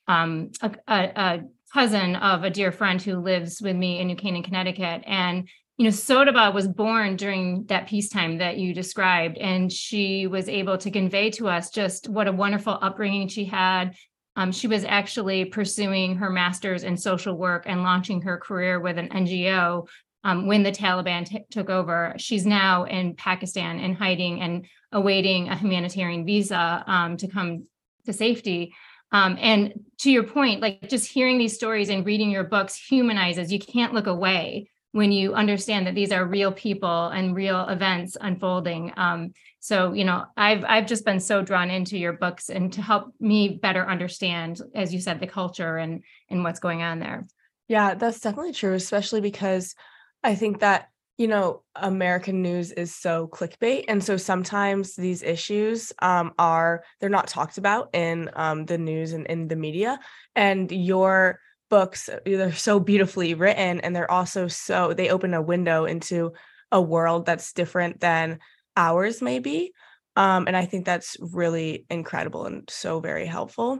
um, 0.07 0.51
a, 0.61 0.71
a, 0.87 1.11
a 1.15 1.39
cousin 1.73 2.15
of 2.17 2.43
a 2.43 2.49
dear 2.49 2.71
friend 2.71 3.01
who 3.01 3.17
lives 3.17 3.61
with 3.61 3.75
me 3.75 3.99
in 3.99 4.07
New 4.07 4.15
Canaan, 4.15 4.43
Connecticut. 4.43 5.03
And 5.05 5.47
you 5.77 5.85
know, 5.85 5.91
Sodaba 5.91 6.53
was 6.53 6.67
born 6.67 7.15
during 7.15 7.65
that 7.65 7.87
peacetime 7.87 8.37
that 8.37 8.57
you 8.57 8.73
described, 8.73 9.37
and 9.37 9.71
she 9.71 10.27
was 10.27 10.47
able 10.47 10.77
to 10.77 10.91
convey 10.91 11.31
to 11.31 11.47
us 11.47 11.69
just 11.69 12.07
what 12.09 12.27
a 12.27 12.31
wonderful 12.31 12.77
upbringing 12.81 13.27
she 13.27 13.45
had. 13.45 13.95
Um, 14.35 14.51
she 14.51 14.67
was 14.67 14.85
actually 14.85 15.45
pursuing 15.45 16.15
her 16.15 16.29
master's 16.29 16.83
in 16.83 16.95
social 16.95 17.35
work 17.35 17.63
and 17.65 17.83
launching 17.83 18.21
her 18.21 18.37
career 18.37 18.79
with 18.79 18.97
an 18.97 19.09
NGO 19.09 19.87
um, 20.23 20.47
when 20.47 20.63
the 20.63 20.71
Taliban 20.71 21.25
t- 21.25 21.45
took 21.49 21.69
over. 21.69 22.13
She's 22.17 22.45
now 22.45 22.83
in 22.85 23.15
Pakistan 23.15 23.79
in 23.79 23.93
hiding 23.93 24.41
and 24.41 24.65
awaiting 24.91 25.49
a 25.49 25.57
humanitarian 25.57 26.25
visa 26.25 26.83
um, 26.87 27.17
to 27.17 27.27
come 27.27 27.65
to 28.05 28.13
safety. 28.13 28.73
Um, 29.11 29.37
and 29.39 29.73
to 29.99 30.11
your 30.11 30.23
point, 30.23 30.61
like 30.61 30.89
just 30.89 31.11
hearing 31.11 31.37
these 31.37 31.55
stories 31.55 31.89
and 31.89 32.05
reading 32.05 32.31
your 32.31 32.45
books 32.45 32.75
humanizes. 32.75 33.51
You 33.51 33.59
can't 33.59 33.93
look 33.93 34.07
away 34.07 34.69
when 34.91 35.11
you 35.11 35.33
understand 35.33 35.87
that 35.87 35.95
these 35.95 36.11
are 36.11 36.25
real 36.25 36.51
people 36.51 37.07
and 37.07 37.35
real 37.35 37.67
events 37.69 38.17
unfolding. 38.19 38.91
Um, 38.97 39.31
so, 39.59 39.93
you 39.93 40.03
know, 40.03 40.25
I've 40.35 40.63
I've 40.65 40.85
just 40.85 41.05
been 41.05 41.19
so 41.19 41.41
drawn 41.41 41.69
into 41.69 41.97
your 41.97 42.13
books 42.13 42.49
and 42.49 42.73
to 42.73 42.81
help 42.81 43.13
me 43.19 43.59
better 43.61 43.87
understand, 43.87 44.59
as 44.75 44.93
you 44.93 44.99
said, 44.99 45.19
the 45.19 45.27
culture 45.27 45.77
and 45.77 46.03
and 46.29 46.43
what's 46.43 46.59
going 46.59 46.81
on 46.81 46.99
there. 46.99 47.27
Yeah, 47.67 47.93
that's 47.93 48.19
definitely 48.19 48.53
true, 48.53 48.73
especially 48.73 49.21
because 49.21 49.75
I 50.23 50.35
think 50.35 50.59
that 50.59 50.89
you 51.17 51.27
know 51.27 51.63
American 51.75 52.41
news 52.41 52.71
is 52.71 52.93
so 52.93 53.27
clickbait, 53.27 53.85
and 53.87 54.03
so 54.03 54.17
sometimes 54.17 54.95
these 54.95 55.23
issues 55.23 55.93
um, 56.01 56.33
are 56.37 56.83
they're 56.99 57.09
not 57.09 57.27
talked 57.27 57.57
about 57.57 57.91
in 57.93 58.29
um, 58.33 58.65
the 58.65 58.77
news 58.77 59.13
and 59.13 59.25
in 59.27 59.47
the 59.47 59.55
media, 59.55 59.99
and 60.35 60.69
your 60.69 61.39
books 61.71 62.09
uh, 62.09 62.19
they're 62.25 62.53
so 62.53 62.79
beautifully 62.79 63.33
written 63.33 63.79
and 63.79 63.95
they're 63.95 64.11
also 64.11 64.47
so 64.47 64.93
they 64.93 65.09
open 65.09 65.33
a 65.33 65.41
window 65.41 65.85
into 65.85 66.33
a 66.71 66.79
world 66.79 67.25
that's 67.25 67.53
different 67.53 67.99
than 68.01 68.37
ours 68.77 69.21
maybe 69.21 69.71
um, 70.17 70.45
and 70.47 70.55
i 70.55 70.65
think 70.65 70.85
that's 70.85 71.17
really 71.19 71.85
incredible 71.89 72.45
and 72.45 72.69
so 72.69 72.99
very 72.99 73.25
helpful. 73.25 73.79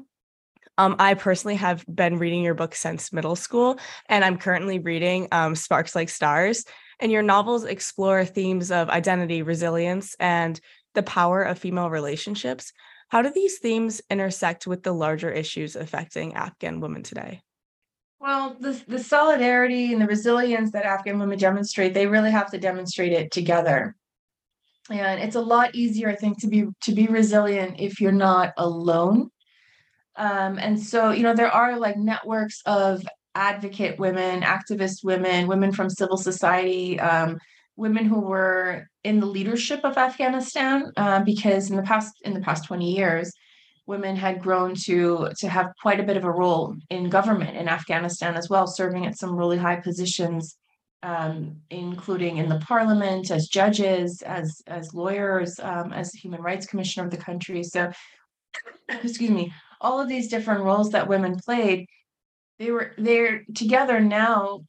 Um, 0.78 0.96
i 1.00 1.14
personally 1.14 1.58
have 1.58 1.86
been 1.86 2.18
reading 2.18 2.42
your 2.42 2.56
book 2.56 2.74
since 2.74 3.14
middle 3.14 3.36
school 3.36 3.78
and 4.08 4.24
i'm 4.26 4.38
currently 4.38 4.80
reading 4.80 5.28
um, 5.32 5.54
sparks 5.54 5.94
like 5.94 6.10
stars 6.10 6.66
and 7.02 7.12
your 7.12 7.24
novels 7.24 7.66
explore 7.66 8.24
themes 8.24 8.72
of 8.72 8.90
identity 8.90 9.42
resilience 9.42 10.16
and 10.20 10.60
the 10.94 11.02
power 11.02 11.42
of 11.42 11.58
female 11.58 11.90
relationships. 11.90 12.74
How 13.10 13.24
do 13.24 13.32
these 13.34 13.58
themes 13.58 14.02
intersect 14.10 14.68
with 14.68 14.84
the 14.84 14.94
larger 14.94 15.32
issues 15.32 15.76
affecting 15.76 16.36
afghan 16.36 16.80
women 16.80 17.04
today 17.04 17.42
well, 18.22 18.56
the, 18.60 18.80
the 18.88 19.00
solidarity 19.00 19.92
and 19.92 20.02
the 20.02 20.06
resilience 20.06 20.72
that 20.72 20.86
Afghan 20.86 21.18
women 21.18 21.40
demonstrate, 21.40 21.96
they 21.96 22.06
really 22.06 22.30
have 22.30 22.52
to 22.52 22.60
demonstrate 22.60 23.14
it 23.14 23.32
together. 23.32 23.96
And 24.92 25.20
it's 25.20 25.36
a 25.36 25.42
lot 25.42 25.74
easier, 25.74 26.08
I 26.10 26.16
think, 26.16 26.40
to 26.42 26.48
be 26.48 26.66
to 26.84 26.94
be 26.94 27.08
resilient 27.08 27.80
if 27.80 28.00
you're 28.00 28.12
not 28.12 28.54
alone. 28.58 29.32
Um, 30.18 30.60
and 30.60 30.80
so, 30.80 31.12
you 31.12 31.24
know, 31.24 31.34
there 31.34 31.52
are 31.52 31.80
like 31.80 31.98
networks 31.98 32.62
of 32.66 33.04
advocate 33.34 33.98
women, 33.98 34.42
activist 34.42 35.04
women, 35.04 35.48
women 35.48 35.72
from 35.72 35.90
civil 35.90 36.18
society, 36.18 37.00
um, 37.00 37.40
women 37.76 38.06
who 38.06 38.20
were 38.20 38.88
in 39.04 39.20
the 39.20 39.26
leadership 39.26 39.80
of 39.84 39.98
Afghanistan, 39.98 40.92
uh, 40.96 41.24
because 41.24 41.72
in 41.72 41.76
the 41.76 41.84
past 41.84 42.14
in 42.24 42.36
the 42.36 42.42
past 42.42 42.66
20 42.66 42.94
years, 42.96 43.34
women 43.88 44.16
had 44.16 44.42
grown 44.42 44.76
to 44.76 45.30
to 45.38 45.50
have 45.50 45.74
quite 45.82 46.00
a 46.00 46.04
bit 46.04 46.18
of 46.18 46.24
a 46.24 46.32
role 46.32 46.76
in 46.90 47.10
government 47.10 47.58
in 47.58 47.68
Afghanistan 47.68 48.36
as 48.36 48.50
well, 48.50 48.68
serving 48.68 49.06
at 49.06 49.18
some 49.18 49.36
really 49.36 49.58
high 49.58 49.78
positions, 49.78 50.58
um, 51.04 51.58
including 51.70 52.38
in 52.38 52.50
the 52.50 52.60
parliament 52.60 53.32
as 53.32 53.48
judges, 53.48 54.22
as 54.22 54.62
as 54.68 54.94
lawyers, 54.94 55.60
um, 55.60 55.94
as 55.94 56.14
human 56.14 56.42
rights 56.42 56.66
commissioner 56.66 57.06
of 57.06 57.12
the 57.12 57.18
country. 57.18 57.64
So, 57.64 57.92
excuse 58.90 59.32
me, 59.32 59.54
all 59.80 60.00
of 60.00 60.08
these 60.08 60.30
different 60.30 60.64
roles 60.64 60.92
that 60.92 61.08
women 61.08 61.38
played, 61.38 61.88
they 62.60 62.72
were 62.72 62.94
they're 62.98 63.44
together 63.56 64.00
now 64.00 64.62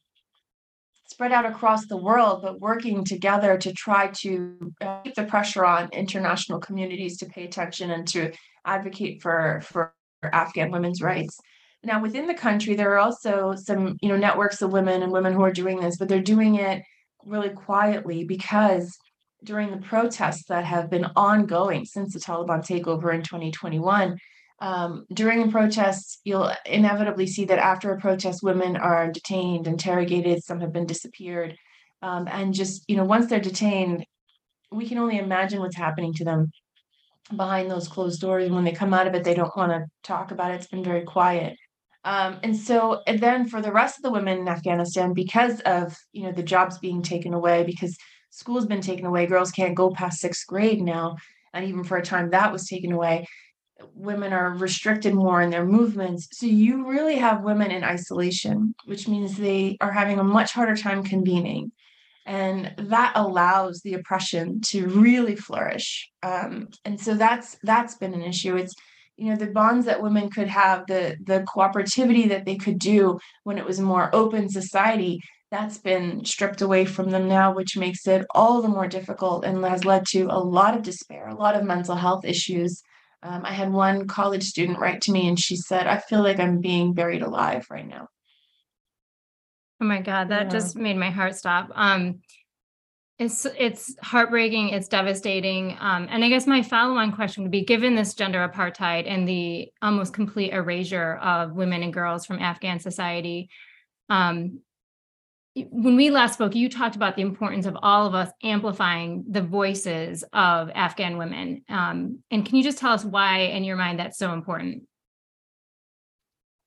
spread 1.13 1.31
out 1.31 1.45
across 1.45 1.85
the 1.85 1.97
world, 1.97 2.41
but 2.41 2.59
working 2.59 3.03
together 3.03 3.57
to 3.57 3.71
try 3.73 4.07
to 4.21 4.73
uh, 4.81 5.01
keep 5.01 5.15
the 5.15 5.23
pressure 5.23 5.63
on 5.63 5.89
international 5.93 6.59
communities 6.59 7.17
to 7.17 7.27
pay 7.27 7.45
attention 7.45 7.91
and 7.91 8.07
to 8.07 8.31
advocate 8.65 9.21
for 9.21 9.61
for 9.63 9.93
Afghan 10.23 10.71
women's 10.71 11.01
rights. 11.01 11.37
Now, 11.83 12.01
within 12.01 12.27
the 12.27 12.33
country, 12.33 12.75
there 12.75 12.93
are 12.93 12.99
also 12.99 13.55
some, 13.55 13.97
you 14.01 14.09
know, 14.09 14.15
networks 14.15 14.61
of 14.61 14.71
women 14.71 15.03
and 15.03 15.11
women 15.11 15.33
who 15.33 15.43
are 15.43 15.51
doing 15.51 15.79
this, 15.79 15.97
but 15.97 16.07
they're 16.07 16.21
doing 16.21 16.55
it 16.55 16.81
really 17.25 17.49
quietly 17.49 18.23
because 18.23 18.97
during 19.43 19.69
the 19.69 19.85
protests 19.85 20.45
that 20.47 20.63
have 20.63 20.89
been 20.89 21.05
ongoing 21.15 21.85
since 21.85 22.13
the 22.13 22.19
Taliban 22.19 22.61
takeover 22.61 23.13
in 23.13 23.21
2021, 23.21 24.17
um, 24.63 25.05
during 25.11 25.51
protests, 25.51 26.21
you'll 26.23 26.49
inevitably 26.65 27.27
see 27.27 27.43
that 27.45 27.59
after 27.59 27.91
a 27.91 27.99
protest, 27.99 28.41
women 28.41 28.77
are 28.77 29.11
detained, 29.11 29.67
interrogated, 29.67 30.41
some 30.41 30.61
have 30.61 30.71
been 30.71 30.85
disappeared. 30.85 31.57
Um, 32.01 32.29
and 32.31 32.53
just, 32.53 32.85
you 32.87 32.95
know, 32.95 33.03
once 33.03 33.27
they're 33.27 33.41
detained, 33.41 34.05
we 34.71 34.87
can 34.87 34.99
only 34.99 35.17
imagine 35.17 35.59
what's 35.59 35.75
happening 35.75 36.13
to 36.13 36.23
them 36.23 36.49
behind 37.35 37.69
those 37.69 37.89
closed 37.89 38.21
doors. 38.21 38.45
And 38.45 38.55
when 38.55 38.63
they 38.63 38.71
come 38.71 38.93
out 38.93 39.05
of 39.05 39.15
it, 39.15 39.25
they 39.25 39.33
don't 39.33 39.55
want 39.57 39.73
to 39.73 39.83
talk 40.01 40.31
about 40.31 40.51
it. 40.51 40.55
It's 40.55 40.67
been 40.67 40.83
very 40.83 41.03
quiet. 41.03 41.57
Um, 42.05 42.39
and 42.41 42.55
so 42.55 43.01
and 43.05 43.19
then 43.19 43.49
for 43.49 43.61
the 43.61 43.71
rest 43.71 43.97
of 43.97 44.03
the 44.03 44.11
women 44.11 44.39
in 44.39 44.47
Afghanistan, 44.47 45.13
because 45.13 45.59
of 45.61 45.97
you 46.13 46.23
know 46.23 46.31
the 46.31 46.43
jobs 46.43 46.77
being 46.77 47.01
taken 47.01 47.33
away, 47.33 47.63
because 47.63 47.97
school's 48.29 48.65
been 48.65 48.81
taken 48.81 49.05
away, 49.05 49.25
girls 49.25 49.51
can't 49.51 49.75
go 49.75 49.89
past 49.89 50.19
sixth 50.19 50.47
grade 50.47 50.81
now, 50.81 51.15
and 51.53 51.65
even 51.65 51.83
for 51.83 51.97
a 51.97 52.01
time 52.03 52.29
that 52.29 52.51
was 52.51 52.67
taken 52.67 52.93
away. 52.93 53.25
Women 53.95 54.33
are 54.33 54.51
restricted 54.51 55.13
more 55.13 55.41
in 55.41 55.49
their 55.49 55.65
movements. 55.65 56.27
So 56.31 56.45
you 56.45 56.87
really 56.87 57.15
have 57.15 57.43
women 57.43 57.71
in 57.71 57.83
isolation, 57.83 58.75
which 58.85 59.07
means 59.07 59.37
they 59.37 59.77
are 59.81 59.91
having 59.91 60.19
a 60.19 60.23
much 60.23 60.53
harder 60.53 60.75
time 60.75 61.03
convening. 61.03 61.71
And 62.25 62.73
that 62.77 63.13
allows 63.15 63.81
the 63.81 63.95
oppression 63.95 64.61
to 64.67 64.87
really 64.87 65.35
flourish. 65.35 66.09
Um, 66.23 66.69
and 66.85 66.99
so 66.99 67.15
that's 67.15 67.57
that's 67.63 67.95
been 67.95 68.13
an 68.13 68.21
issue. 68.21 68.55
It's 68.55 68.73
you 69.17 69.29
know 69.29 69.35
the 69.35 69.47
bonds 69.47 69.85
that 69.85 70.01
women 70.01 70.29
could 70.29 70.47
have 70.47 70.85
the 70.87 71.17
the 71.23 71.41
cooperativity 71.41 72.29
that 72.29 72.45
they 72.45 72.55
could 72.55 72.79
do 72.79 73.19
when 73.43 73.57
it 73.57 73.65
was 73.65 73.79
a 73.79 73.83
more 73.83 74.09
open 74.13 74.49
society 74.49 75.19
that's 75.51 75.77
been 75.77 76.25
stripped 76.25 76.61
away 76.61 76.83
from 76.83 77.11
them 77.11 77.27
now 77.27 77.53
which 77.53 77.77
makes 77.77 78.07
it 78.07 78.25
all 78.31 78.61
the 78.61 78.67
more 78.67 78.87
difficult 78.87 79.45
and 79.45 79.63
has 79.63 79.85
led 79.85 80.05
to 80.07 80.23
a 80.31 80.39
lot 80.39 80.75
of 80.75 80.81
despair 80.81 81.27
a 81.27 81.35
lot 81.35 81.55
of 81.55 81.63
mental 81.63 81.95
health 81.95 82.25
issues 82.25 82.81
um, 83.23 83.45
i 83.45 83.51
had 83.51 83.71
one 83.71 84.07
college 84.07 84.43
student 84.43 84.79
write 84.79 85.01
to 85.01 85.11
me 85.11 85.27
and 85.27 85.39
she 85.39 85.55
said 85.55 85.87
i 85.87 85.97
feel 85.97 86.21
like 86.21 86.39
i'm 86.39 86.59
being 86.59 86.93
buried 86.93 87.21
alive 87.21 87.65
right 87.69 87.87
now 87.87 88.07
Oh 89.83 89.85
my 89.85 89.99
God, 89.99 90.29
that 90.29 90.43
yeah. 90.43 90.49
just 90.49 90.77
made 90.77 90.95
my 90.95 91.09
heart 91.09 91.35
stop. 91.35 91.69
Um, 91.75 92.21
it's 93.19 93.45
it's 93.57 93.93
heartbreaking, 94.01 94.69
it's 94.69 94.87
devastating. 94.87 95.75
Um, 95.77 96.07
and 96.09 96.23
I 96.23 96.29
guess 96.29 96.47
my 96.47 96.61
follow-on 96.61 97.11
question 97.11 97.43
would 97.43 97.51
be 97.51 97.65
given 97.65 97.93
this 97.93 98.13
gender 98.13 98.47
apartheid 98.47 99.11
and 99.11 99.27
the 99.27 99.67
almost 99.81 100.13
complete 100.13 100.53
erasure 100.53 101.15
of 101.17 101.51
women 101.51 101.83
and 101.83 101.93
girls 101.93 102.25
from 102.25 102.39
Afghan 102.39 102.79
society, 102.79 103.49
um, 104.09 104.61
when 105.55 105.95
we 105.95 106.09
last 106.09 106.33
spoke, 106.33 106.55
you 106.55 106.67
talked 106.67 106.95
about 106.95 107.15
the 107.15 107.21
importance 107.21 107.65
of 107.65 107.77
all 107.83 108.07
of 108.07 108.15
us 108.15 108.31
amplifying 108.43 109.23
the 109.29 109.41
voices 109.41 110.23
of 110.33 110.71
Afghan 110.73 111.17
women. 111.17 111.63
Um, 111.69 112.23
and 112.31 112.45
can 112.45 112.55
you 112.55 112.63
just 112.63 112.79
tell 112.79 112.91
us 112.91 113.05
why, 113.05 113.39
in 113.39 113.63
your 113.63 113.75
mind, 113.75 113.99
that's 113.99 114.17
so 114.17 114.33
important? 114.33 114.83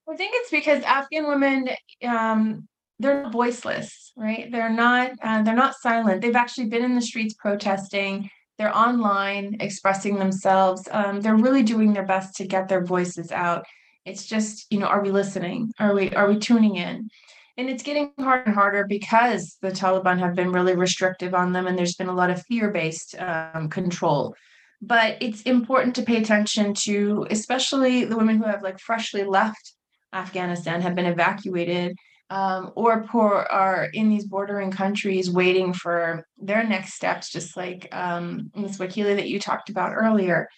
I 0.09 0.15
think 0.15 0.33
it's 0.37 0.51
because 0.51 0.85
Afghan 0.85 1.27
women 1.27 1.69
um, 2.07 2.69
they're 3.01 3.29
voiceless, 3.29 4.13
right? 4.17 4.51
They're 4.51 4.71
not 4.71 5.13
uh, 5.23 5.43
they're 5.43 5.55
not 5.55 5.75
silent. 5.75 6.23
They've 6.23 6.37
actually 6.37 6.69
been 6.69 6.85
in 6.85 6.95
the 6.95 7.03
streets 7.03 7.35
protesting. 7.35 8.31
They're 8.57 8.77
online 8.77 9.57
expressing 9.61 10.19
themselves. 10.19 10.89
Um, 10.91 11.21
they're 11.21 11.37
really 11.37 11.63
doing 11.63 11.93
their 11.93 12.07
best 12.07 12.37
to 12.37 12.47
get 12.47 12.69
their 12.69 12.85
voices 12.85 13.31
out. 13.33 13.67
It's 14.07 14.25
just, 14.25 14.67
you 14.71 14.79
know, 14.79 14.87
are 14.87 15.03
we 15.03 15.11
listening? 15.11 15.73
Are 15.79 15.93
we 15.93 16.11
are 16.15 16.29
we 16.29 16.39
tuning 16.39 16.77
in? 16.77 17.11
And 17.59 17.71
it's 17.71 17.83
getting 17.83 18.13
harder 18.19 18.43
and 18.45 18.55
harder 18.55 18.87
because 18.87 19.57
the 19.63 19.71
Taliban 19.71 20.19
have 20.19 20.35
been 20.35 20.53
really 20.53 20.77
restrictive 20.77 21.35
on 21.35 21.53
them, 21.53 21.67
and 21.67 21.79
there's 21.79 21.95
been 21.95 22.09
a 22.09 22.15
lot 22.15 22.31
of 22.31 22.43
fear-based 22.43 23.15
um, 23.19 23.71
control. 23.71 24.35
But 24.83 25.17
it's 25.23 25.43
important 25.43 25.95
to 25.95 26.03
pay 26.03 26.19
attention 26.19 26.75
to, 26.85 27.27
especially 27.31 28.05
the 28.05 28.17
women 28.17 28.37
who 28.37 28.45
have 28.45 28.63
like 28.63 28.79
freshly 28.79 29.25
left 29.25 29.73
Afghanistan, 30.13 30.83
have 30.83 30.95
been 30.95 31.07
evacuated, 31.07 31.97
um, 32.29 32.73
or 32.75 33.05
poor 33.05 33.47
are 33.51 33.89
in 33.93 34.11
these 34.11 34.27
bordering 34.27 34.71
countries 34.71 35.31
waiting 35.31 35.73
for 35.73 36.27
their 36.37 36.63
next 36.63 36.95
steps, 36.95 37.31
just 37.31 37.57
like 37.57 37.89
um, 37.93 38.51
Ms. 38.55 38.79
Wakili 38.79 39.17
that 39.17 39.29
you 39.29 39.41
talked 39.41 39.71
about 39.71 39.95
earlier. 39.95 40.49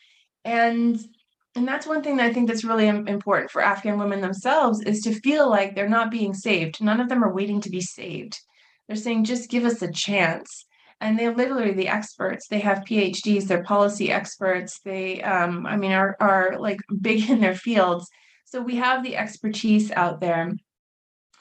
And 0.44 0.98
and 1.58 1.66
that's 1.66 1.88
one 1.88 2.04
thing 2.04 2.18
that 2.18 2.26
I 2.26 2.32
think 2.32 2.46
that's 2.46 2.62
really 2.62 2.86
important 2.86 3.50
for 3.50 3.60
Afghan 3.60 3.98
women 3.98 4.20
themselves 4.20 4.80
is 4.82 5.00
to 5.00 5.20
feel 5.20 5.50
like 5.50 5.74
they're 5.74 5.88
not 5.88 6.08
being 6.08 6.32
saved. 6.32 6.80
None 6.80 7.00
of 7.00 7.08
them 7.08 7.24
are 7.24 7.34
waiting 7.34 7.60
to 7.62 7.68
be 7.68 7.80
saved. 7.80 8.38
They're 8.86 8.94
saying, 8.94 9.24
just 9.24 9.50
give 9.50 9.64
us 9.64 9.82
a 9.82 9.90
chance. 9.90 10.66
And 11.00 11.18
they're 11.18 11.34
literally 11.34 11.72
the 11.72 11.88
experts. 11.88 12.46
They 12.46 12.60
have 12.60 12.84
PhDs, 12.84 13.48
they're 13.48 13.64
policy 13.64 14.12
experts. 14.12 14.78
They, 14.84 15.20
um, 15.22 15.66
I 15.66 15.76
mean, 15.76 15.90
are, 15.90 16.16
are 16.20 16.56
like 16.60 16.78
big 17.00 17.28
in 17.28 17.40
their 17.40 17.56
fields. 17.56 18.08
So 18.44 18.62
we 18.62 18.76
have 18.76 19.02
the 19.02 19.16
expertise 19.16 19.90
out 19.90 20.20
there 20.20 20.52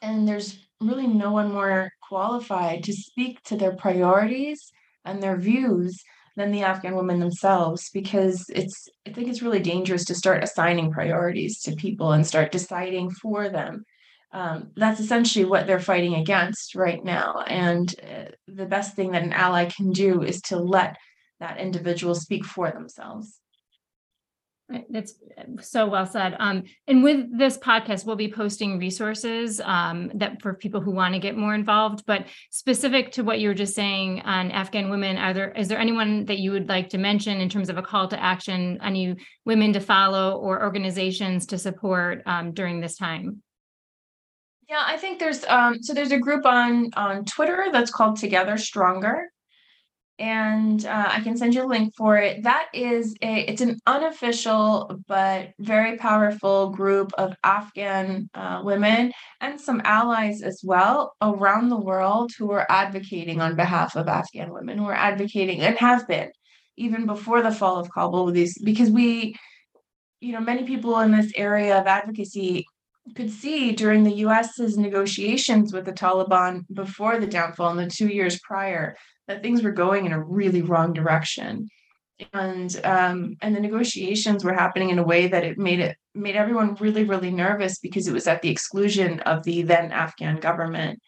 and 0.01 0.27
there's 0.27 0.67
really 0.81 1.07
no 1.07 1.31
one 1.31 1.51
more 1.51 1.91
qualified 2.01 2.83
to 2.85 2.93
speak 2.93 3.43
to 3.43 3.55
their 3.55 3.75
priorities 3.75 4.71
and 5.05 5.21
their 5.21 5.37
views 5.37 6.03
than 6.37 6.51
the 6.51 6.63
Afghan 6.63 6.95
women 6.95 7.19
themselves 7.19 7.89
because 7.93 8.45
it's 8.49 8.87
I 9.07 9.11
think 9.11 9.27
it's 9.27 9.41
really 9.41 9.59
dangerous 9.59 10.05
to 10.05 10.15
start 10.15 10.43
assigning 10.43 10.91
priorities 10.91 11.61
to 11.63 11.75
people 11.75 12.13
and 12.13 12.25
start 12.25 12.51
deciding 12.51 13.09
for 13.11 13.49
them. 13.49 13.83
um, 14.31 14.71
that's 14.75 14.99
essentially 14.99 15.45
what 15.45 15.67
they're 15.67 15.79
fighting 15.79 16.15
against 16.15 16.75
right 16.75 17.03
now. 17.03 17.43
And 17.47 17.93
uh, 18.03 18.31
the 18.47 18.65
best 18.65 18.95
thing 18.95 19.11
that 19.11 19.23
an 19.23 19.33
ally 19.33 19.65
can 19.65 19.91
do 19.91 20.21
is 20.21 20.41
to 20.43 20.57
let 20.59 20.97
that 21.39 21.59
individual 21.59 22.15
speak 22.15 22.45
for 22.45 22.71
themselves. 22.71 23.39
That's 24.89 25.13
so 25.61 25.87
well 25.87 26.05
said. 26.05 26.35
Um, 26.39 26.63
and 26.87 27.01
with 27.01 27.37
this 27.37 27.57
podcast, 27.57 28.05
we'll 28.05 28.17
be 28.17 28.31
posting 28.31 28.77
resources 28.77 29.61
um, 29.61 30.11
that 30.15 30.41
for 30.41 30.55
people 30.55 30.81
who 30.81 30.91
want 30.91 31.13
to 31.13 31.19
get 31.19 31.37
more 31.37 31.55
involved. 31.55 32.03
But 32.05 32.27
specific 32.49 33.13
to 33.13 33.23
what 33.23 33.39
you 33.39 33.47
were 33.47 33.55
just 33.55 33.75
saying 33.75 34.21
on 34.21 34.51
Afghan 34.51 34.89
women, 34.89 35.15
are 35.17 35.33
there 35.33 35.51
is 35.51 35.69
there 35.69 35.79
anyone 35.79 36.25
that 36.25 36.39
you 36.39 36.51
would 36.51 36.67
like 36.67 36.89
to 36.89 36.97
mention 36.97 37.39
in 37.39 37.47
terms 37.47 37.69
of 37.69 37.77
a 37.77 37.81
call 37.81 38.09
to 38.09 38.21
action? 38.21 38.77
Any 38.83 39.15
women 39.45 39.71
to 39.71 39.79
follow 39.79 40.35
or 40.35 40.61
organizations 40.61 41.45
to 41.47 41.57
support 41.57 42.23
um, 42.25 42.51
during 42.51 42.81
this 42.81 42.97
time? 42.97 43.41
Yeah, 44.67 44.83
I 44.85 44.97
think 44.97 45.19
there's 45.19 45.45
um 45.45 45.81
so 45.81 45.93
there's 45.93 46.11
a 46.11 46.19
group 46.19 46.45
on 46.45 46.89
on 46.97 47.23
Twitter 47.23 47.67
that's 47.71 47.91
called 47.91 48.17
Together 48.17 48.57
Stronger. 48.57 49.31
And 50.19 50.83
uh, 50.85 51.09
I 51.11 51.19
can 51.21 51.37
send 51.37 51.53
you 51.53 51.63
a 51.63 51.67
link 51.67 51.93
for 51.95 52.17
it. 52.17 52.43
That 52.43 52.69
is 52.73 53.15
a 53.21 53.41
it's 53.41 53.61
an 53.61 53.79
unofficial 53.85 54.99
but 55.07 55.51
very 55.59 55.97
powerful 55.97 56.71
group 56.71 57.13
of 57.17 57.35
Afghan 57.43 58.29
uh, 58.33 58.61
women 58.63 59.11
and 59.41 59.61
some 59.61 59.81
allies 59.83 60.41
as 60.41 60.61
well 60.63 61.13
around 61.21 61.69
the 61.69 61.79
world 61.79 62.31
who 62.37 62.51
are 62.51 62.65
advocating 62.69 63.41
on 63.41 63.55
behalf 63.55 63.95
of 63.95 64.07
Afghan 64.07 64.51
women, 64.51 64.79
who 64.79 64.85
are 64.85 64.93
advocating 64.93 65.61
and 65.61 65.77
have 65.77 66.07
been 66.07 66.31
even 66.77 67.05
before 67.05 67.41
the 67.41 67.51
fall 67.51 67.77
of 67.77 67.91
Kabul 67.91 68.31
these 68.31 68.57
because 68.59 68.89
we 68.89 69.35
you 70.19 70.31
know 70.31 70.39
many 70.39 70.63
people 70.63 70.99
in 70.99 71.11
this 71.11 71.31
area 71.35 71.79
of 71.79 71.85
advocacy 71.85 72.65
could 73.15 73.31
see 73.31 73.71
during 73.71 74.03
the 74.03 74.15
US's 74.15 74.77
negotiations 74.77 75.73
with 75.73 75.85
the 75.85 75.93
Taliban 75.93 76.65
before 76.73 77.19
the 77.19 77.27
downfall 77.27 77.71
in 77.71 77.77
the 77.77 77.89
two 77.89 78.07
years 78.07 78.39
prior 78.39 78.95
that 79.27 79.41
things 79.41 79.63
were 79.63 79.71
going 79.71 80.05
in 80.05 80.13
a 80.13 80.23
really 80.23 80.61
wrong 80.61 80.93
direction. 80.93 81.69
And 82.33 82.79
um, 82.83 83.35
and 83.41 83.55
the 83.55 83.59
negotiations 83.59 84.43
were 84.43 84.53
happening 84.53 84.89
in 84.89 84.97
a 84.97 85.03
way 85.03 85.27
that 85.27 85.43
it 85.43 85.57
made 85.59 85.79
it 85.79 85.97
made 86.15 86.35
everyone 86.35 86.73
really 86.75 87.03
really 87.03 87.29
nervous 87.29 87.77
because 87.77 88.07
it 88.07 88.13
was 88.13 88.25
at 88.27 88.41
the 88.41 88.49
exclusion 88.49 89.19
of 89.21 89.43
the 89.43 89.61
then 89.61 89.91
Afghan 89.91 90.37
government. 90.37 90.99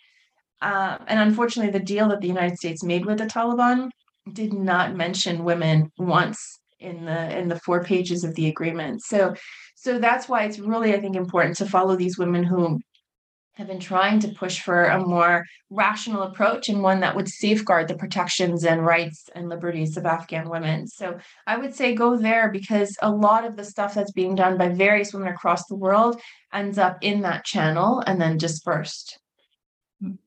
Uh, 0.62 0.98
and 1.08 1.20
unfortunately, 1.20 1.72
the 1.72 1.84
deal 1.84 2.10
that 2.10 2.22
the 2.22 2.28
United 2.28 2.58
States 2.58 2.84
made 2.84 3.06
with 3.06 3.18
the 3.18 3.26
Taliban 3.26 3.90
did 4.34 4.54
not 4.54 4.96
mention 4.96 5.44
women 5.44 5.92
once 5.98 6.60
in 6.80 7.06
the 7.06 7.38
in 7.38 7.48
the 7.48 7.60
four 7.60 7.84
pages 7.84 8.24
of 8.24 8.36
the 8.36 8.48
agreement. 8.48 9.02
So 9.02 9.34
so 9.76 9.98
that's 9.98 10.28
why 10.28 10.44
it's 10.44 10.60
really, 10.60 10.94
I 10.94 11.00
think, 11.00 11.16
important 11.16 11.56
to 11.58 11.66
follow 11.66 11.96
these 11.96 12.18
women 12.18 12.44
who 12.44 12.80
have 13.60 13.68
been 13.68 13.80
trying 13.80 14.22
to 14.22 14.30
push 14.30 14.62
for 14.62 14.86
a 14.86 15.06
more 15.06 15.46
rational 15.70 16.24
approach 16.24 16.70
and 16.70 16.82
one 16.82 17.02
that 17.02 17.14
would 17.14 17.28
safeguard 17.28 17.90
the 17.90 17.98
protections 17.98 18.64
and 18.64 18.86
rights 18.86 19.30
and 19.36 19.50
liberties 19.50 19.98
of 19.98 20.06
Afghan 20.06 20.50
women. 20.50 20.88
So 20.88 21.18
I 21.46 21.58
would 21.58 21.76
say 21.76 21.94
go 21.94 22.18
there 22.18 22.50
because 22.52 22.98
a 23.02 23.12
lot 23.12 23.44
of 23.44 23.58
the 23.58 23.66
stuff 23.66 23.94
that's 23.94 24.14
being 24.14 24.34
done 24.34 24.58
by 24.58 24.70
various 24.70 25.14
women 25.14 25.28
across 25.28 25.68
the 25.68 25.76
world 25.76 26.22
ends 26.54 26.78
up 26.78 27.00
in 27.02 27.22
that 27.24 27.44
channel 27.44 28.02
and 28.08 28.20
then 28.20 28.38
dispersed. 28.38 29.20
Mm. 30.02 30.20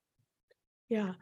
Yeah. 0.91 1.15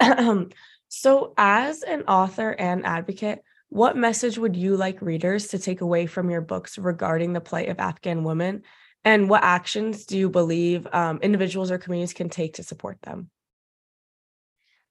so, 0.88 1.34
as 1.36 1.82
an 1.82 2.04
author 2.04 2.52
and 2.52 2.86
advocate, 2.86 3.42
what 3.68 3.94
message 3.94 4.38
would 4.38 4.56
you 4.56 4.74
like 4.74 5.02
readers 5.02 5.48
to 5.48 5.58
take 5.58 5.82
away 5.82 6.06
from 6.06 6.30
your 6.30 6.40
books 6.40 6.78
regarding 6.78 7.34
the 7.34 7.42
plight 7.42 7.68
of 7.68 7.78
Afghan 7.78 8.24
women? 8.24 8.62
And 9.04 9.30
what 9.30 9.42
actions 9.42 10.04
do 10.04 10.18
you 10.18 10.28
believe 10.28 10.86
um, 10.92 11.18
individuals 11.22 11.70
or 11.70 11.78
communities 11.78 12.12
can 12.12 12.28
take 12.28 12.54
to 12.54 12.62
support 12.62 13.00
them? 13.02 13.30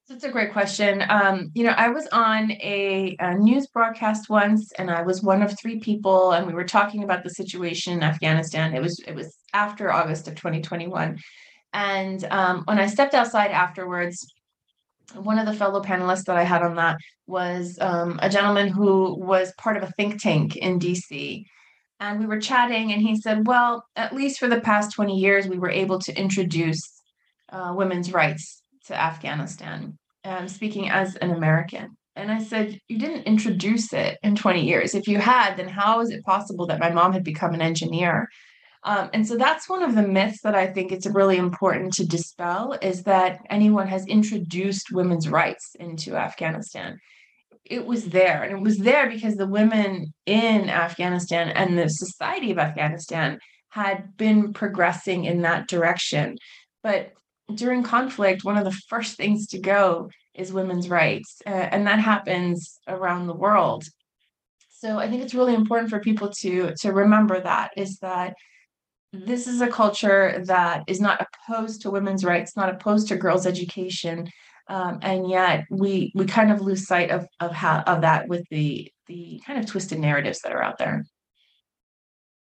That's 0.10 0.24
a 0.24 0.32
great 0.32 0.54
question. 0.54 1.04
Um, 1.10 1.52
you 1.54 1.66
know, 1.66 1.72
I 1.72 1.90
was 1.90 2.08
on 2.14 2.52
a, 2.52 3.18
a, 3.20 3.36
news 3.36 3.68
broadcast 3.68 4.30
once, 4.30 4.72
and 4.80 4.90
I 4.90 5.02
was 5.02 5.22
one 5.22 5.42
of 5.42 5.60
three 5.60 5.82
people, 5.82 6.32
and 6.32 6.48
we 6.48 6.54
were 6.54 6.64
talking 6.64 7.04
about 7.04 7.26
the 7.26 7.30
situation 7.30 7.92
in 7.92 8.04
Afghanistan. 8.04 8.74
It 8.74 8.82
was 8.82 9.00
it 9.06 9.14
was 9.14 9.38
after 9.54 9.92
August 9.92 10.30
of 10.30 10.36
2021, 10.36 11.20
and 11.74 12.24
um, 12.32 12.64
when 12.64 12.80
I 12.80 12.88
stepped 12.88 13.16
outside 13.16 13.52
afterwards, 13.52 14.34
one 15.14 15.40
of 15.40 15.46
the 15.46 15.54
fellow 15.54 15.84
panelists 15.84 16.24
that 16.26 16.38
I 16.38 16.44
had 16.44 16.62
on 16.64 16.76
that 16.76 17.00
was 17.28 17.78
um, 17.82 18.18
a 18.22 18.30
gentleman 18.30 18.70
who 18.70 19.14
was 19.20 19.52
part 19.58 19.76
of 19.76 19.84
a 19.84 19.92
think 19.92 20.22
tank 20.22 20.56
in 20.56 20.80
DC. 20.80 21.46
And 22.00 22.20
we 22.20 22.28
were 22.28 22.40
chatting, 22.40 22.94
and 22.94 23.02
he 23.02 23.16
said, 23.16 23.48
Well, 23.48 23.84
at 23.96 24.14
least 24.14 24.40
for 24.40 24.48
the 24.48 24.62
past 24.62 24.94
20 24.94 25.16
years, 25.16 25.48
we 25.48 25.58
were 25.58 25.70
able 25.70 26.00
to 26.00 26.20
introduce 26.20 26.82
uh, 27.50 27.74
women's 27.76 28.14
rights 28.14 28.62
to 28.86 28.96
Afghanistan, 28.96 29.98
um, 30.24 30.48
speaking 30.48 30.90
as 30.90 31.16
an 31.16 31.32
American. 31.32 31.98
And 32.16 32.32
I 32.32 32.44
said, 32.44 32.80
You 32.88 33.00
didn't 33.00 33.24
introduce 33.24 33.94
it 33.94 34.18
in 34.24 34.36
20 34.36 34.64
years. 34.64 34.94
If 34.94 35.08
you 35.08 35.18
had, 35.18 35.56
then 35.58 35.68
how 35.68 36.00
is 36.02 36.12
it 36.12 36.24
possible 36.24 36.68
that 36.68 36.80
my 36.80 36.92
mom 36.92 37.14
had 37.14 37.24
become 37.24 37.54
an 37.54 37.62
engineer? 37.62 38.28
Um, 38.84 39.10
and 39.14 39.28
so 39.28 39.36
that's 39.36 39.68
one 39.68 39.84
of 39.84 39.96
the 39.96 40.08
myths 40.08 40.42
that 40.44 40.56
I 40.56 40.68
think 40.68 40.92
it's 40.92 41.08
really 41.08 41.38
important 41.38 41.94
to 41.94 42.06
dispel 42.06 42.78
is 42.82 43.04
that 43.04 43.40
anyone 43.50 43.88
has 43.88 44.06
introduced 44.06 44.92
women's 44.92 45.28
rights 45.28 45.76
into 45.80 46.16
Afghanistan. 46.16 47.00
It 47.70 47.86
was 47.86 48.06
there, 48.06 48.44
and 48.44 48.58
it 48.58 48.62
was 48.62 48.78
there 48.78 49.10
because 49.10 49.36
the 49.36 49.48
women 49.48 50.14
in 50.26 50.70
Afghanistan 50.70 51.50
and 51.50 51.78
the 51.78 51.90
society 51.90 52.52
of 52.52 52.58
Afghanistan 52.58 53.40
had 53.70 54.16
been 54.18 54.54
progressing 54.54 55.26
in 55.26 55.42
that 55.42 55.68
direction. 55.68 56.38
But 56.84 57.12
during 57.54 57.84
conflict, 57.84 58.44
one 58.44 58.58
of 58.58 58.66
the 58.66 58.80
first 58.90 59.18
things 59.18 59.48
to 59.48 59.60
go 59.60 60.10
is 60.34 60.54
women's 60.54 60.90
rights, 60.90 61.42
uh, 61.46 61.50
and 61.50 61.88
that 61.88 62.00
happens 62.00 62.80
around 62.88 63.28
the 63.28 63.36
world. 63.36 63.84
So 64.70 65.00
I 65.00 65.10
think 65.10 65.24
it's 65.24 65.34
really 65.34 65.56
important 65.56 65.90
for 65.90 66.00
people 66.00 66.30
to 66.42 66.74
to 66.82 66.92
remember 66.92 67.42
that 67.42 67.72
is 67.76 67.98
that 68.00 68.36
this 69.12 69.48
is 69.48 69.62
a 69.62 69.68
culture 69.68 70.44
that 70.46 70.84
is 70.88 71.02
not 71.02 71.26
opposed 71.26 71.82
to 71.82 71.92
women's 71.92 72.24
rights, 72.24 72.56
not 72.56 72.70
opposed 72.70 73.08
to 73.08 73.16
girls' 73.16 73.48
education, 73.48 74.28
um, 74.70 75.00
and 75.02 75.30
yet 75.30 75.66
we 75.70 76.12
we 76.16 76.26
kind 76.26 76.52
of 76.52 76.62
lose 76.62 76.88
sight 76.88 77.12
of 77.12 77.28
of 77.40 77.52
how 77.52 77.82
of 77.82 78.02
that 78.02 78.28
with 78.28 78.48
the 78.50 78.92
the 79.08 79.42
kind 79.46 79.60
of 79.60 79.66
twisted 79.66 80.00
narratives 80.00 80.42
that 80.42 80.52
are 80.52 80.64
out 80.64 80.78
there. 80.78 81.06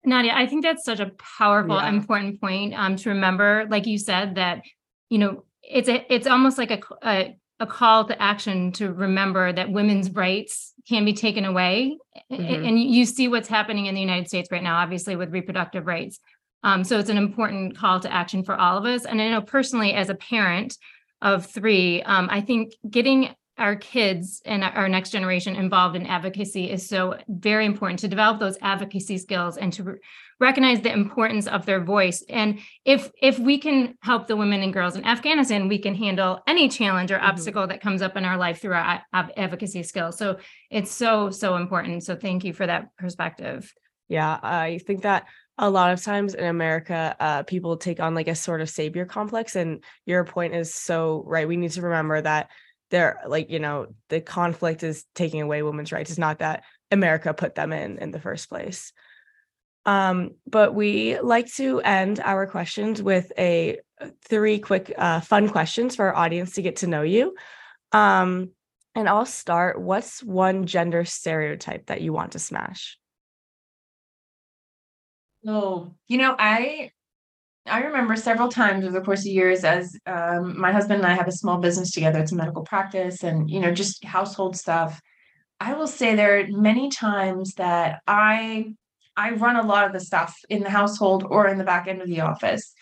Nadia, 0.06 0.34
I 0.36 0.48
think 0.48 0.64
that's 0.64 0.84
such 0.84 1.00
a 1.00 1.12
powerful, 1.38 1.76
yeah. 1.76 1.88
important 1.88 2.42
point 2.42 2.74
um, 2.74 2.96
to 2.98 3.10
remember. 3.10 3.66
Like 3.70 3.86
you 3.86 3.98
said, 3.98 4.36
that 4.36 4.62
you 5.10 5.18
know 5.18 5.44
it's 5.62 5.90
a 5.90 6.06
it's 6.14 6.28
almost 6.28 6.58
like 6.58 6.72
a, 6.72 6.82
a 7.04 7.36
a 7.60 7.68
call 7.68 8.06
to 8.06 8.22
action 8.22 8.72
to 8.74 8.92
remember 8.92 9.54
that 9.54 9.72
women's 9.72 10.12
rights 10.12 10.74
can 10.88 11.06
be 11.06 11.14
taken 11.14 11.46
away. 11.46 11.98
Mm-hmm. 12.32 12.66
And 12.66 12.80
you 12.80 13.06
see 13.06 13.28
what's 13.28 13.48
happening 13.48 13.86
in 13.86 13.96
the 13.96 14.02
United 14.02 14.28
States 14.28 14.50
right 14.52 14.64
now, 14.64 14.78
obviously, 14.78 15.16
with 15.16 15.32
reproductive 15.32 15.86
rights. 15.86 16.20
Um, 16.64 16.84
so 16.84 17.00
it's 17.00 17.10
an 17.10 17.18
important 17.18 17.78
call 17.78 18.00
to 18.00 18.12
action 18.12 18.44
for 18.44 18.56
all 18.56 18.78
of 18.78 18.86
us. 18.86 19.06
And 19.06 19.22
I 19.22 19.30
know 19.30 19.42
personally, 19.42 19.94
as 19.94 20.10
a 20.10 20.16
parent 20.16 20.78
of 21.24 21.48
three, 21.48 22.04
um, 22.04 22.28
I 22.30 22.42
think 22.42 22.74
getting 22.88 23.34
our 23.58 23.76
kids 23.76 24.42
and 24.46 24.64
our 24.64 24.90
next 24.90 25.12
generation 25.12 25.56
involved 25.56 25.96
in 25.96 26.08
advocacy 26.08 26.72
is 26.72 26.88
so 26.88 27.18
very 27.28 27.66
important 27.66 28.00
to 28.00 28.08
develop 28.08 28.40
those 28.40 28.58
advocacy 28.62 29.18
skills 29.20 29.58
and 29.58 29.72
to 29.72 29.84
re- 29.84 30.00
recognize 30.40 30.82
the 30.82 30.92
importance 30.92 31.46
of 31.46 31.66
their 31.66 31.80
voice. 31.80 32.24
And 32.30 32.60
if 32.84 33.12
if 33.22 33.38
we 33.38 33.60
can 33.60 33.96
help 34.02 34.28
the 34.28 34.36
women 34.36 34.64
and 34.64 34.74
girls 34.74 34.96
in 34.96 35.06
afghanistan 35.06 35.68
we 35.68 35.78
can 35.78 35.94
handle 35.94 36.42
any 36.48 36.68
challenge 36.68 37.12
or 37.12 37.18
mm-hmm. 37.18 37.28
obstacle 37.28 37.68
that 37.68 37.80
comes 37.80 38.02
up 38.02 38.18
in 38.18 38.26
our 38.26 38.38
life 38.38 38.60
through 38.60 38.74
our 38.74 39.02
advocacy 39.14 39.84
skills 39.84 40.18
so 40.18 40.38
it's 40.72 40.92
so 40.92 41.30
so 41.30 41.56
important. 41.56 42.04
So 42.04 42.16
thank 42.16 42.44
you 42.44 42.54
for 42.54 42.66
that 42.66 42.90
perspective. 42.98 43.72
Yeah 44.10 44.40
i 44.42 44.80
think 44.80 45.04
that 45.04 45.28
a 45.58 45.70
lot 45.70 45.94
of 45.94 46.02
times 46.02 46.34
in 46.34 46.46
America, 46.46 47.16
uh, 47.20 47.44
people 47.44 47.78
take 47.78 48.00
on 48.00 48.16
like 48.16 48.28
a 48.28 48.36
sort 48.36 48.62
of 48.62 48.70
savior 48.70 49.06
complex. 49.06 49.56
And 49.56 49.84
your 50.06 50.24
point 50.24 50.56
is 50.56 50.74
so 50.74 51.24
right. 51.28 51.48
We 51.48 51.58
need 51.58 51.72
to 51.72 51.82
remember 51.82 52.20
that 52.22 52.50
there, 52.90 53.22
like, 53.28 53.50
you 53.50 53.60
know, 53.60 53.88
the 54.10 54.22
conflict 54.22 54.84
is 54.84 55.06
taking 55.16 55.42
away 55.42 55.62
women's 55.62 55.92
rights. 55.92 56.10
It's 56.10 56.20
not 56.20 56.40
that 56.40 56.64
America 56.92 57.34
put 57.34 57.56
them 57.56 57.72
in 57.72 57.98
in 58.00 58.12
the 58.12 58.20
first 58.20 58.50
place. 58.50 58.94
Um, 59.86 60.32
but 60.48 60.74
we 60.74 61.20
like 61.20 61.52
to 61.56 61.82
end 61.82 62.20
our 62.24 62.48
questions 62.48 63.02
with 63.02 63.32
a 63.38 63.80
uh, 64.00 64.08
three 64.26 64.60
quick 64.60 64.94
uh, 64.98 65.20
fun 65.20 65.50
questions 65.50 65.96
for 65.96 66.06
our 66.08 66.16
audience 66.16 66.54
to 66.54 66.62
get 66.62 66.78
to 66.78 66.88
know 66.88 67.02
you. 67.02 67.36
Um, 67.92 68.52
and 68.96 69.10
I'll 69.10 69.26
start. 69.26 69.82
What's 69.82 70.24
one 70.24 70.66
gender 70.66 71.04
stereotype 71.04 71.88
that 71.88 72.02
you 72.02 72.14
want 72.14 72.34
to 72.34 72.40
smash? 72.40 72.98
Oh, 75.48 75.94
you 76.08 76.18
know, 76.18 76.36
I 76.40 76.92
I 77.68 77.82
remember 77.84 78.16
several 78.18 78.50
times 78.50 78.86
over 78.86 79.00
the 79.00 79.06
course 79.06 79.22
of 79.22 79.28
years 79.28 79.64
as 79.64 79.96
um, 80.08 80.60
my 80.60 80.72
husband 80.72 81.02
and 81.04 81.12
I 81.12 81.16
have 81.16 81.28
a 81.28 81.34
small 81.34 81.60
business 81.60 81.92
together. 81.92 82.20
It's 82.20 82.32
a 82.34 82.36
medical 82.36 82.64
practice 82.64 83.24
and, 83.24 83.50
you 83.50 83.60
know, 83.62 83.72
just 83.74 84.04
household 84.06 84.58
stuff. 84.58 85.02
I 85.62 85.74
will 85.76 85.88
say 85.88 86.16
there 86.16 86.40
are 86.40 86.48
many 86.50 86.90
times 86.90 87.54
that 87.56 88.02
I 88.08 88.74
I 89.18 89.32
run 89.34 89.58
a 89.58 89.64
lot 89.68 89.86
of 89.88 89.94
the 89.94 90.00
stuff 90.02 90.36
in 90.50 90.64
the 90.64 90.70
household 90.72 91.26
or 91.30 91.48
in 91.48 91.58
the 91.60 91.64
back 91.66 91.88
end 91.88 92.02
of 92.02 92.08
the 92.10 92.22
office. 92.22 92.74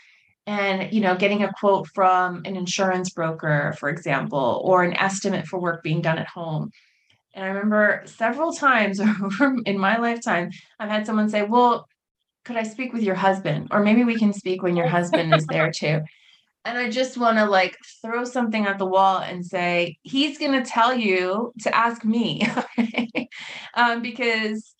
and 0.47 0.91
you 0.93 1.01
know 1.01 1.15
getting 1.15 1.43
a 1.43 1.53
quote 1.59 1.87
from 1.95 2.41
an 2.45 2.55
insurance 2.55 3.09
broker 3.11 3.75
for 3.79 3.89
example 3.89 4.61
or 4.65 4.83
an 4.83 4.93
estimate 4.95 5.47
for 5.47 5.59
work 5.59 5.83
being 5.83 6.01
done 6.01 6.17
at 6.17 6.27
home 6.27 6.69
and 7.33 7.45
i 7.45 7.47
remember 7.49 8.03
several 8.05 8.53
times 8.53 8.99
over 9.23 9.55
in 9.65 9.77
my 9.77 9.97
lifetime 9.97 10.49
i've 10.79 10.89
had 10.89 11.05
someone 11.05 11.29
say 11.29 11.43
well 11.43 11.87
could 12.45 12.57
i 12.57 12.63
speak 12.63 12.93
with 12.93 13.03
your 13.03 13.15
husband 13.15 13.67
or 13.71 13.81
maybe 13.81 14.03
we 14.03 14.17
can 14.17 14.33
speak 14.33 14.61
when 14.61 14.75
your 14.75 14.87
husband 14.87 15.33
is 15.33 15.45
there 15.47 15.71
too 15.75 16.01
and 16.65 16.77
i 16.77 16.89
just 16.89 17.17
want 17.17 17.37
to 17.37 17.45
like 17.45 17.77
throw 18.01 18.23
something 18.23 18.65
at 18.65 18.77
the 18.77 18.85
wall 18.85 19.19
and 19.19 19.45
say 19.45 19.97
he's 20.03 20.37
going 20.37 20.51
to 20.51 20.69
tell 20.69 20.93
you 20.93 21.51
to 21.61 21.75
ask 21.75 22.03
me 22.05 22.47
um, 23.75 24.01
because 24.01 24.73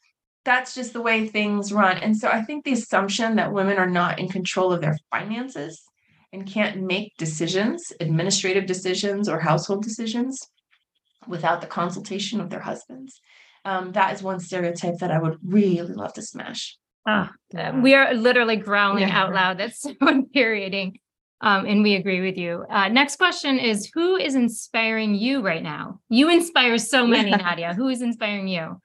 that's 0.43 0.73
just 0.73 0.93
the 0.93 1.01
way 1.01 1.27
things 1.27 1.71
run. 1.71 1.97
And 1.97 2.17
so 2.17 2.27
I 2.27 2.41
think 2.41 2.63
the 2.63 2.73
assumption 2.73 3.35
that 3.35 3.53
women 3.53 3.77
are 3.77 3.89
not 3.89 4.19
in 4.19 4.27
control 4.27 4.73
of 4.73 4.81
their 4.81 4.97
finances 5.11 5.81
and 6.33 6.47
can't 6.47 6.81
make 6.81 7.15
decisions, 7.17 7.91
administrative 7.99 8.65
decisions 8.65 9.29
or 9.29 9.39
household 9.39 9.83
decisions, 9.83 10.39
without 11.27 11.61
the 11.61 11.67
consultation 11.67 12.41
of 12.41 12.49
their 12.49 12.61
husbands. 12.61 13.19
Um, 13.63 13.91
that 13.91 14.15
is 14.15 14.23
one 14.23 14.39
stereotype 14.39 14.97
that 14.99 15.11
I 15.11 15.19
would 15.19 15.37
really 15.43 15.93
love 15.93 16.13
to 16.13 16.21
smash. 16.23 16.77
Oh, 17.07 17.29
we 17.81 17.95
are 17.95 18.13
literally 18.13 18.57
growling 18.57 19.07
yeah. 19.07 19.19
out 19.19 19.33
loud. 19.33 19.57
That's 19.57 19.81
so 19.81 19.93
infuriating. 20.01 20.99
Um, 21.41 21.65
and 21.65 21.81
we 21.81 21.95
agree 21.95 22.21
with 22.21 22.37
you. 22.37 22.65
Uh, 22.69 22.87
next 22.89 23.15
question 23.15 23.57
is 23.57 23.89
Who 23.95 24.15
is 24.15 24.35
inspiring 24.35 25.15
you 25.15 25.41
right 25.41 25.63
now? 25.63 25.99
You 26.09 26.29
inspire 26.29 26.77
so 26.77 27.07
many, 27.07 27.31
Nadia. 27.31 27.73
Who 27.73 27.87
is 27.87 28.01
inspiring 28.01 28.47
you? 28.47 28.79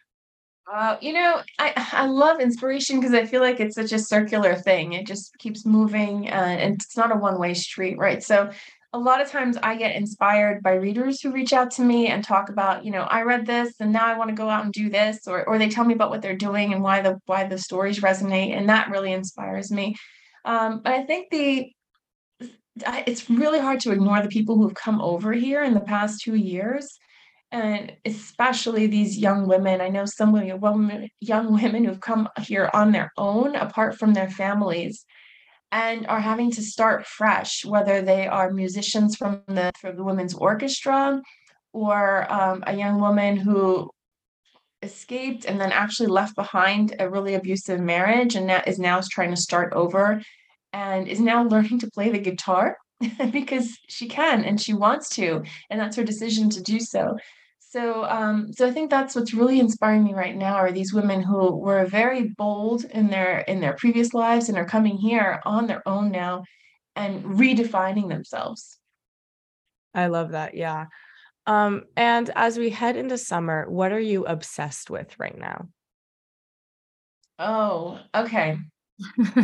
Uh, 0.72 0.96
you 1.00 1.12
know, 1.12 1.42
I 1.61 1.72
I 1.92 2.07
love 2.07 2.40
inspiration 2.40 2.98
because 2.98 3.14
I 3.14 3.24
feel 3.24 3.40
like 3.40 3.61
it's 3.61 3.76
such 3.76 3.92
a 3.92 4.00
circular 4.00 4.57
thing. 4.57 4.94
It 4.94 5.07
just 5.07 5.37
keeps 5.38 5.64
moving, 5.64 6.29
uh, 6.29 6.57
and 6.59 6.74
it's 6.74 6.96
not 6.96 7.14
a 7.14 7.18
one 7.18 7.38
way 7.38 7.55
street, 7.55 7.98
right? 7.98 8.22
So 8.22 8.50
a 8.92 8.99
lot 8.99 9.20
of 9.20 9.29
times 9.31 9.57
I 9.62 9.77
get 9.77 9.96
inspired 9.96 10.62
by 10.62 10.75
readers 10.75 11.20
who 11.20 11.33
reach 11.33 11.53
out 11.53 11.70
to 11.72 11.83
me 11.83 12.07
and 12.09 12.22
talk 12.22 12.49
about, 12.49 12.85
you 12.85 12.90
know, 12.90 13.03
I 13.03 13.22
read 13.22 13.46
this 13.46 13.75
and 13.81 13.92
now 13.92 14.07
I 14.07 14.16
want 14.16 14.31
to 14.31 14.37
go 14.37 14.49
out 14.49 14.64
and 14.64 14.72
do 14.72 14.88
this, 14.88 15.27
or 15.27 15.44
or 15.49 15.59
they 15.59 15.68
tell 15.68 15.85
me 15.85 15.94
about 15.94 16.11
what 16.11 16.22
they're 16.22 16.37
doing 16.37 16.72
and 16.72 16.83
why 16.83 17.01
the 17.03 17.18
why 17.27 17.46
the 17.46 17.59
stories 17.59 18.01
resonate, 18.01 18.57
and 18.57 18.68
that 18.68 18.90
really 18.90 19.12
inspires 19.12 19.70
me. 19.70 19.96
Um, 20.44 20.81
but 20.83 20.92
I 20.92 21.05
think 21.05 21.31
the 21.31 21.70
it's 23.07 23.31
really 23.31 23.59
hard 23.59 23.81
to 23.81 23.92
ignore 23.92 24.22
the 24.22 24.29
people 24.29 24.57
who've 24.57 24.75
come 24.75 25.01
over 25.01 25.33
here 25.33 25.62
in 25.64 25.75
the 25.75 25.81
past 25.81 26.20
two 26.22 26.35
years 26.35 26.99
and 27.53 27.92
especially 28.05 28.87
these 28.87 29.16
young 29.16 29.46
women. 29.46 29.81
I 29.81 29.88
know 29.88 30.05
some 30.05 30.33
women, 30.33 31.09
young 31.20 31.53
women 31.53 31.85
who've 31.85 32.01
come 32.01 32.29
here 32.40 32.68
on 32.75 32.92
their 32.92 33.12
own, 33.16 33.55
apart 33.57 33.99
from 33.99 34.14
their 34.14 34.29
families, 34.29 35.05
and 35.72 36.07
are 36.07 36.20
having 36.20 36.50
to 36.52 36.62
start 36.62 37.07
fresh, 37.07 37.64
whether 37.64 38.02
they 38.02 38.26
are 38.26 38.50
musicians 38.50 39.16
from 39.16 39.42
the 39.46 39.72
from 39.81 39.96
the 39.96 40.05
women's 40.05 40.35
orchestra, 40.35 41.20
or 41.72 42.33
um, 42.33 42.64
a 42.66 42.76
young 42.76 43.00
woman 43.00 43.37
who 43.37 43.90
escaped 44.83 45.44
and 45.44 45.61
then 45.61 45.72
actually 45.72 46.07
left 46.07 46.35
behind 46.37 46.94
a 46.98 47.09
really 47.09 47.35
abusive 47.35 47.81
marriage 47.81 48.35
and 48.35 48.46
now 48.46 48.62
is 48.66 48.79
now 48.79 49.00
trying 49.11 49.31
to 49.31 49.40
start 49.40 49.72
over 49.72 50.22
and 50.72 51.09
is 51.09 51.20
now 51.20 51.42
learning 51.44 51.79
to 51.79 51.90
play 51.90 52.11
the 52.11 52.18
guitar 52.18 52.76
because 53.31 53.79
she 53.88 54.07
can 54.07 54.44
and 54.44 54.61
she 54.61 54.74
wants 54.74 55.09
to 55.09 55.42
and 55.70 55.81
that's 55.81 55.96
her 55.96 56.05
decision 56.05 56.48
to 56.50 56.62
do 56.62 56.79
so 56.79 57.16
so 57.68 58.05
um, 58.05 58.52
so 58.52 58.66
i 58.66 58.70
think 58.70 58.90
that's 58.90 59.14
what's 59.14 59.35
really 59.35 59.59
inspiring 59.59 60.05
me 60.05 60.14
right 60.14 60.37
now 60.37 60.55
are 60.55 60.72
these 60.72 60.94
women 60.94 61.22
who 61.22 61.57
were 61.57 61.85
very 61.87 62.29
bold 62.29 62.85
in 62.85 63.09
their 63.09 63.40
in 63.40 63.61
their 63.61 63.74
previous 63.74 64.14
lives 64.14 64.48
and 64.48 64.57
are 64.57 64.64
coming 64.64 64.96
here 64.96 65.40
on 65.44 65.66
their 65.66 65.87
own 65.87 66.11
now 66.11 66.44
and 66.94 67.24
redefining 67.24 68.09
themselves 68.09 68.79
i 69.94 70.07
love 70.07 70.31
that 70.31 70.55
yeah 70.55 70.87
um, 71.48 71.85
and 71.96 72.31
as 72.35 72.59
we 72.59 72.70
head 72.70 72.96
into 72.96 73.18
summer 73.18 73.68
what 73.68 73.92
are 73.92 74.00
you 74.00 74.24
obsessed 74.26 74.90
with 74.90 75.18
right 75.18 75.38
now 75.38 75.68
oh 77.38 77.98
okay 78.14 78.59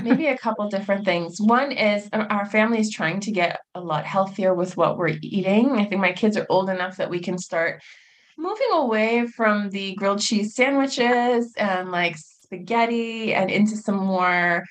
Maybe 0.03 0.29
a 0.29 0.39
couple 0.39 0.69
different 0.69 1.05
things. 1.05 1.39
One 1.39 1.73
is 1.73 2.09
uh, 2.13 2.25
our 2.31 2.47
family 2.47 2.81
is 2.81 2.91
trying 2.91 3.21
to 3.21 3.31
get 3.31 3.61
a 3.75 3.81
lot 3.81 4.07
healthier 4.07 4.55
with 4.55 4.77
what 4.77 4.97
we're 4.97 5.19
eating. 5.21 5.73
I 5.73 5.85
think 5.85 6.01
my 6.01 6.13
kids 6.13 6.37
are 6.37 6.47
old 6.49 6.71
enough 6.71 6.97
that 6.97 7.11
we 7.11 7.21
can 7.21 7.37
start 7.37 7.83
moving 8.39 8.69
away 8.73 9.27
from 9.27 9.71
the 9.71 9.95
grilled 9.95 10.21
cheese 10.21 10.55
sandwiches 10.55 11.53
and 11.57 11.91
like 11.91 12.17
spaghetti 12.17 13.35
and 13.35 13.51
into 13.51 13.77
some 13.77 13.97
more 13.97 14.65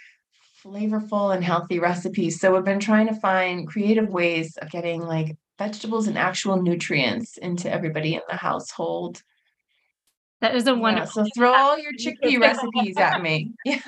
flavorful 0.63 1.33
and 1.33 1.43
healthy 1.43 1.79
recipes. 1.79 2.39
So 2.39 2.53
we've 2.53 2.63
been 2.63 2.79
trying 2.79 3.07
to 3.07 3.15
find 3.15 3.67
creative 3.67 4.09
ways 4.09 4.57
of 4.57 4.69
getting 4.69 5.01
like 5.01 5.35
vegetables 5.57 6.07
and 6.07 6.17
actual 6.17 6.61
nutrients 6.61 7.37
into 7.37 7.71
everybody 7.71 8.15
in 8.15 8.21
the 8.29 8.35
household. 8.35 9.21
That 10.41 10.55
is 10.55 10.65
a 10.65 10.73
wonderful. 10.73 11.21
Yeah, 11.21 11.27
so 11.27 11.31
throw 11.35 11.53
all 11.53 11.77
your 11.77 11.93
chickpea 11.93 12.39
recipes 12.39 12.97
at 12.97 13.21
me. 13.21 13.53
Yeah. 13.65 13.79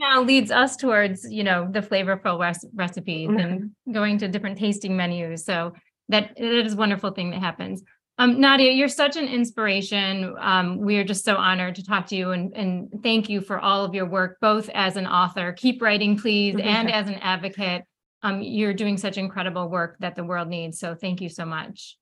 now 0.00 0.22
leads 0.22 0.50
us 0.50 0.76
towards 0.76 1.30
you 1.30 1.44
know 1.44 1.68
the 1.70 1.80
flavorful 1.80 2.40
res- 2.40 2.64
recipes 2.74 3.28
mm-hmm. 3.28 3.38
and 3.38 3.70
going 3.92 4.18
to 4.18 4.28
different 4.28 4.58
tasting 4.58 4.96
menus. 4.96 5.44
So 5.44 5.74
that 6.08 6.32
it 6.36 6.66
is 6.66 6.72
a 6.72 6.76
wonderful 6.76 7.10
thing 7.10 7.30
that 7.30 7.40
happens. 7.40 7.82
Um, 8.20 8.40
Nadia, 8.40 8.72
you're 8.72 8.88
such 8.88 9.16
an 9.16 9.28
inspiration. 9.28 10.34
Um, 10.40 10.78
we 10.78 10.98
are 10.98 11.04
just 11.04 11.24
so 11.24 11.36
honored 11.36 11.76
to 11.76 11.84
talk 11.84 12.06
to 12.08 12.16
you 12.16 12.32
and, 12.32 12.52
and 12.56 12.88
thank 13.04 13.28
you 13.28 13.40
for 13.40 13.60
all 13.60 13.84
of 13.84 13.94
your 13.94 14.06
work, 14.06 14.38
both 14.40 14.68
as 14.74 14.96
an 14.96 15.06
author, 15.06 15.52
keep 15.52 15.80
writing, 15.80 16.18
please, 16.18 16.56
and 16.62 16.90
as 16.90 17.06
an 17.06 17.14
advocate. 17.14 17.84
Um, 18.24 18.42
you're 18.42 18.74
doing 18.74 18.96
such 18.96 19.18
incredible 19.18 19.68
work 19.68 19.96
that 20.00 20.16
the 20.16 20.24
world 20.24 20.48
needs. 20.48 20.80
So 20.80 20.96
thank 20.96 21.20
you 21.20 21.28
so 21.28 21.44
much. 21.44 21.96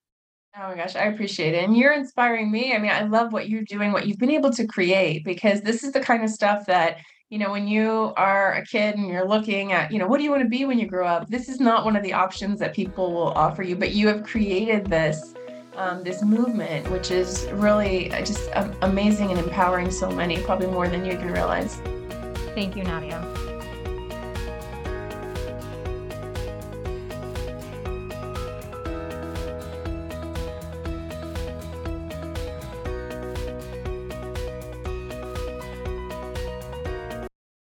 Oh 0.59 0.69
my 0.69 0.75
gosh, 0.75 0.97
I 0.97 1.05
appreciate 1.05 1.55
it. 1.55 1.65
And 1.65 1.77
you're 1.77 1.93
inspiring 1.93 2.51
me. 2.51 2.73
I 2.73 2.79
mean, 2.79 2.91
I 2.91 3.03
love 3.03 3.35
what 3.35 3.51
you're 3.51 3.65
doing, 3.65 3.93
what 3.93 4.07
you've 4.07 4.19
been 4.19 4.31
able 4.31 4.51
to 4.55 4.67
create, 4.67 5.23
because 5.23 5.61
this 5.61 5.85
is 5.85 5.93
the 5.93 6.01
kind 6.01 6.25
of 6.25 6.31
stuff 6.31 6.65
that, 6.65 6.97
you 7.29 7.39
know, 7.39 7.51
when 7.51 7.69
you 7.69 8.15
are 8.17 8.55
a 8.55 8.65
kid 8.65 8.97
and 8.97 9.07
you're 9.07 9.29
looking 9.29 9.73
at, 9.75 9.93
you 9.93 9.99
know, 9.99 10.07
what 10.07 10.17
do 10.17 10.25
you 10.25 10.31
want 10.31 10.43
to 10.43 10.49
be 10.49 10.65
when 10.65 10.79
you 10.79 10.87
grow 10.87 11.07
up? 11.07 11.29
This 11.29 11.51
is 11.51 11.61
not 11.61 11.85
one 11.85 11.95
of 11.95 12.03
the 12.03 12.15
options 12.15 12.59
that 12.61 12.73
people 12.73 13.13
will 13.13 13.33
offer 13.33 13.63
you, 13.63 13.77
but 13.77 13.91
you 13.91 14.09
have 14.09 14.23
created 14.23 14.87
this. 14.87 15.35
Um, 15.77 16.03
this 16.03 16.23
movement, 16.23 16.91
which 16.91 17.11
is 17.11 17.47
really 17.53 18.09
just 18.09 18.49
amazing 18.81 19.31
and 19.31 19.39
empowering 19.39 19.91
so 19.91 20.11
many, 20.11 20.43
probably 20.43 20.69
more 20.69 20.89
than 20.89 21.05
you 21.05 21.19
can 21.19 21.31
realize. 21.31 21.77
Thank 22.55 22.77
you, 22.77 22.83
Nadia. 22.83 23.36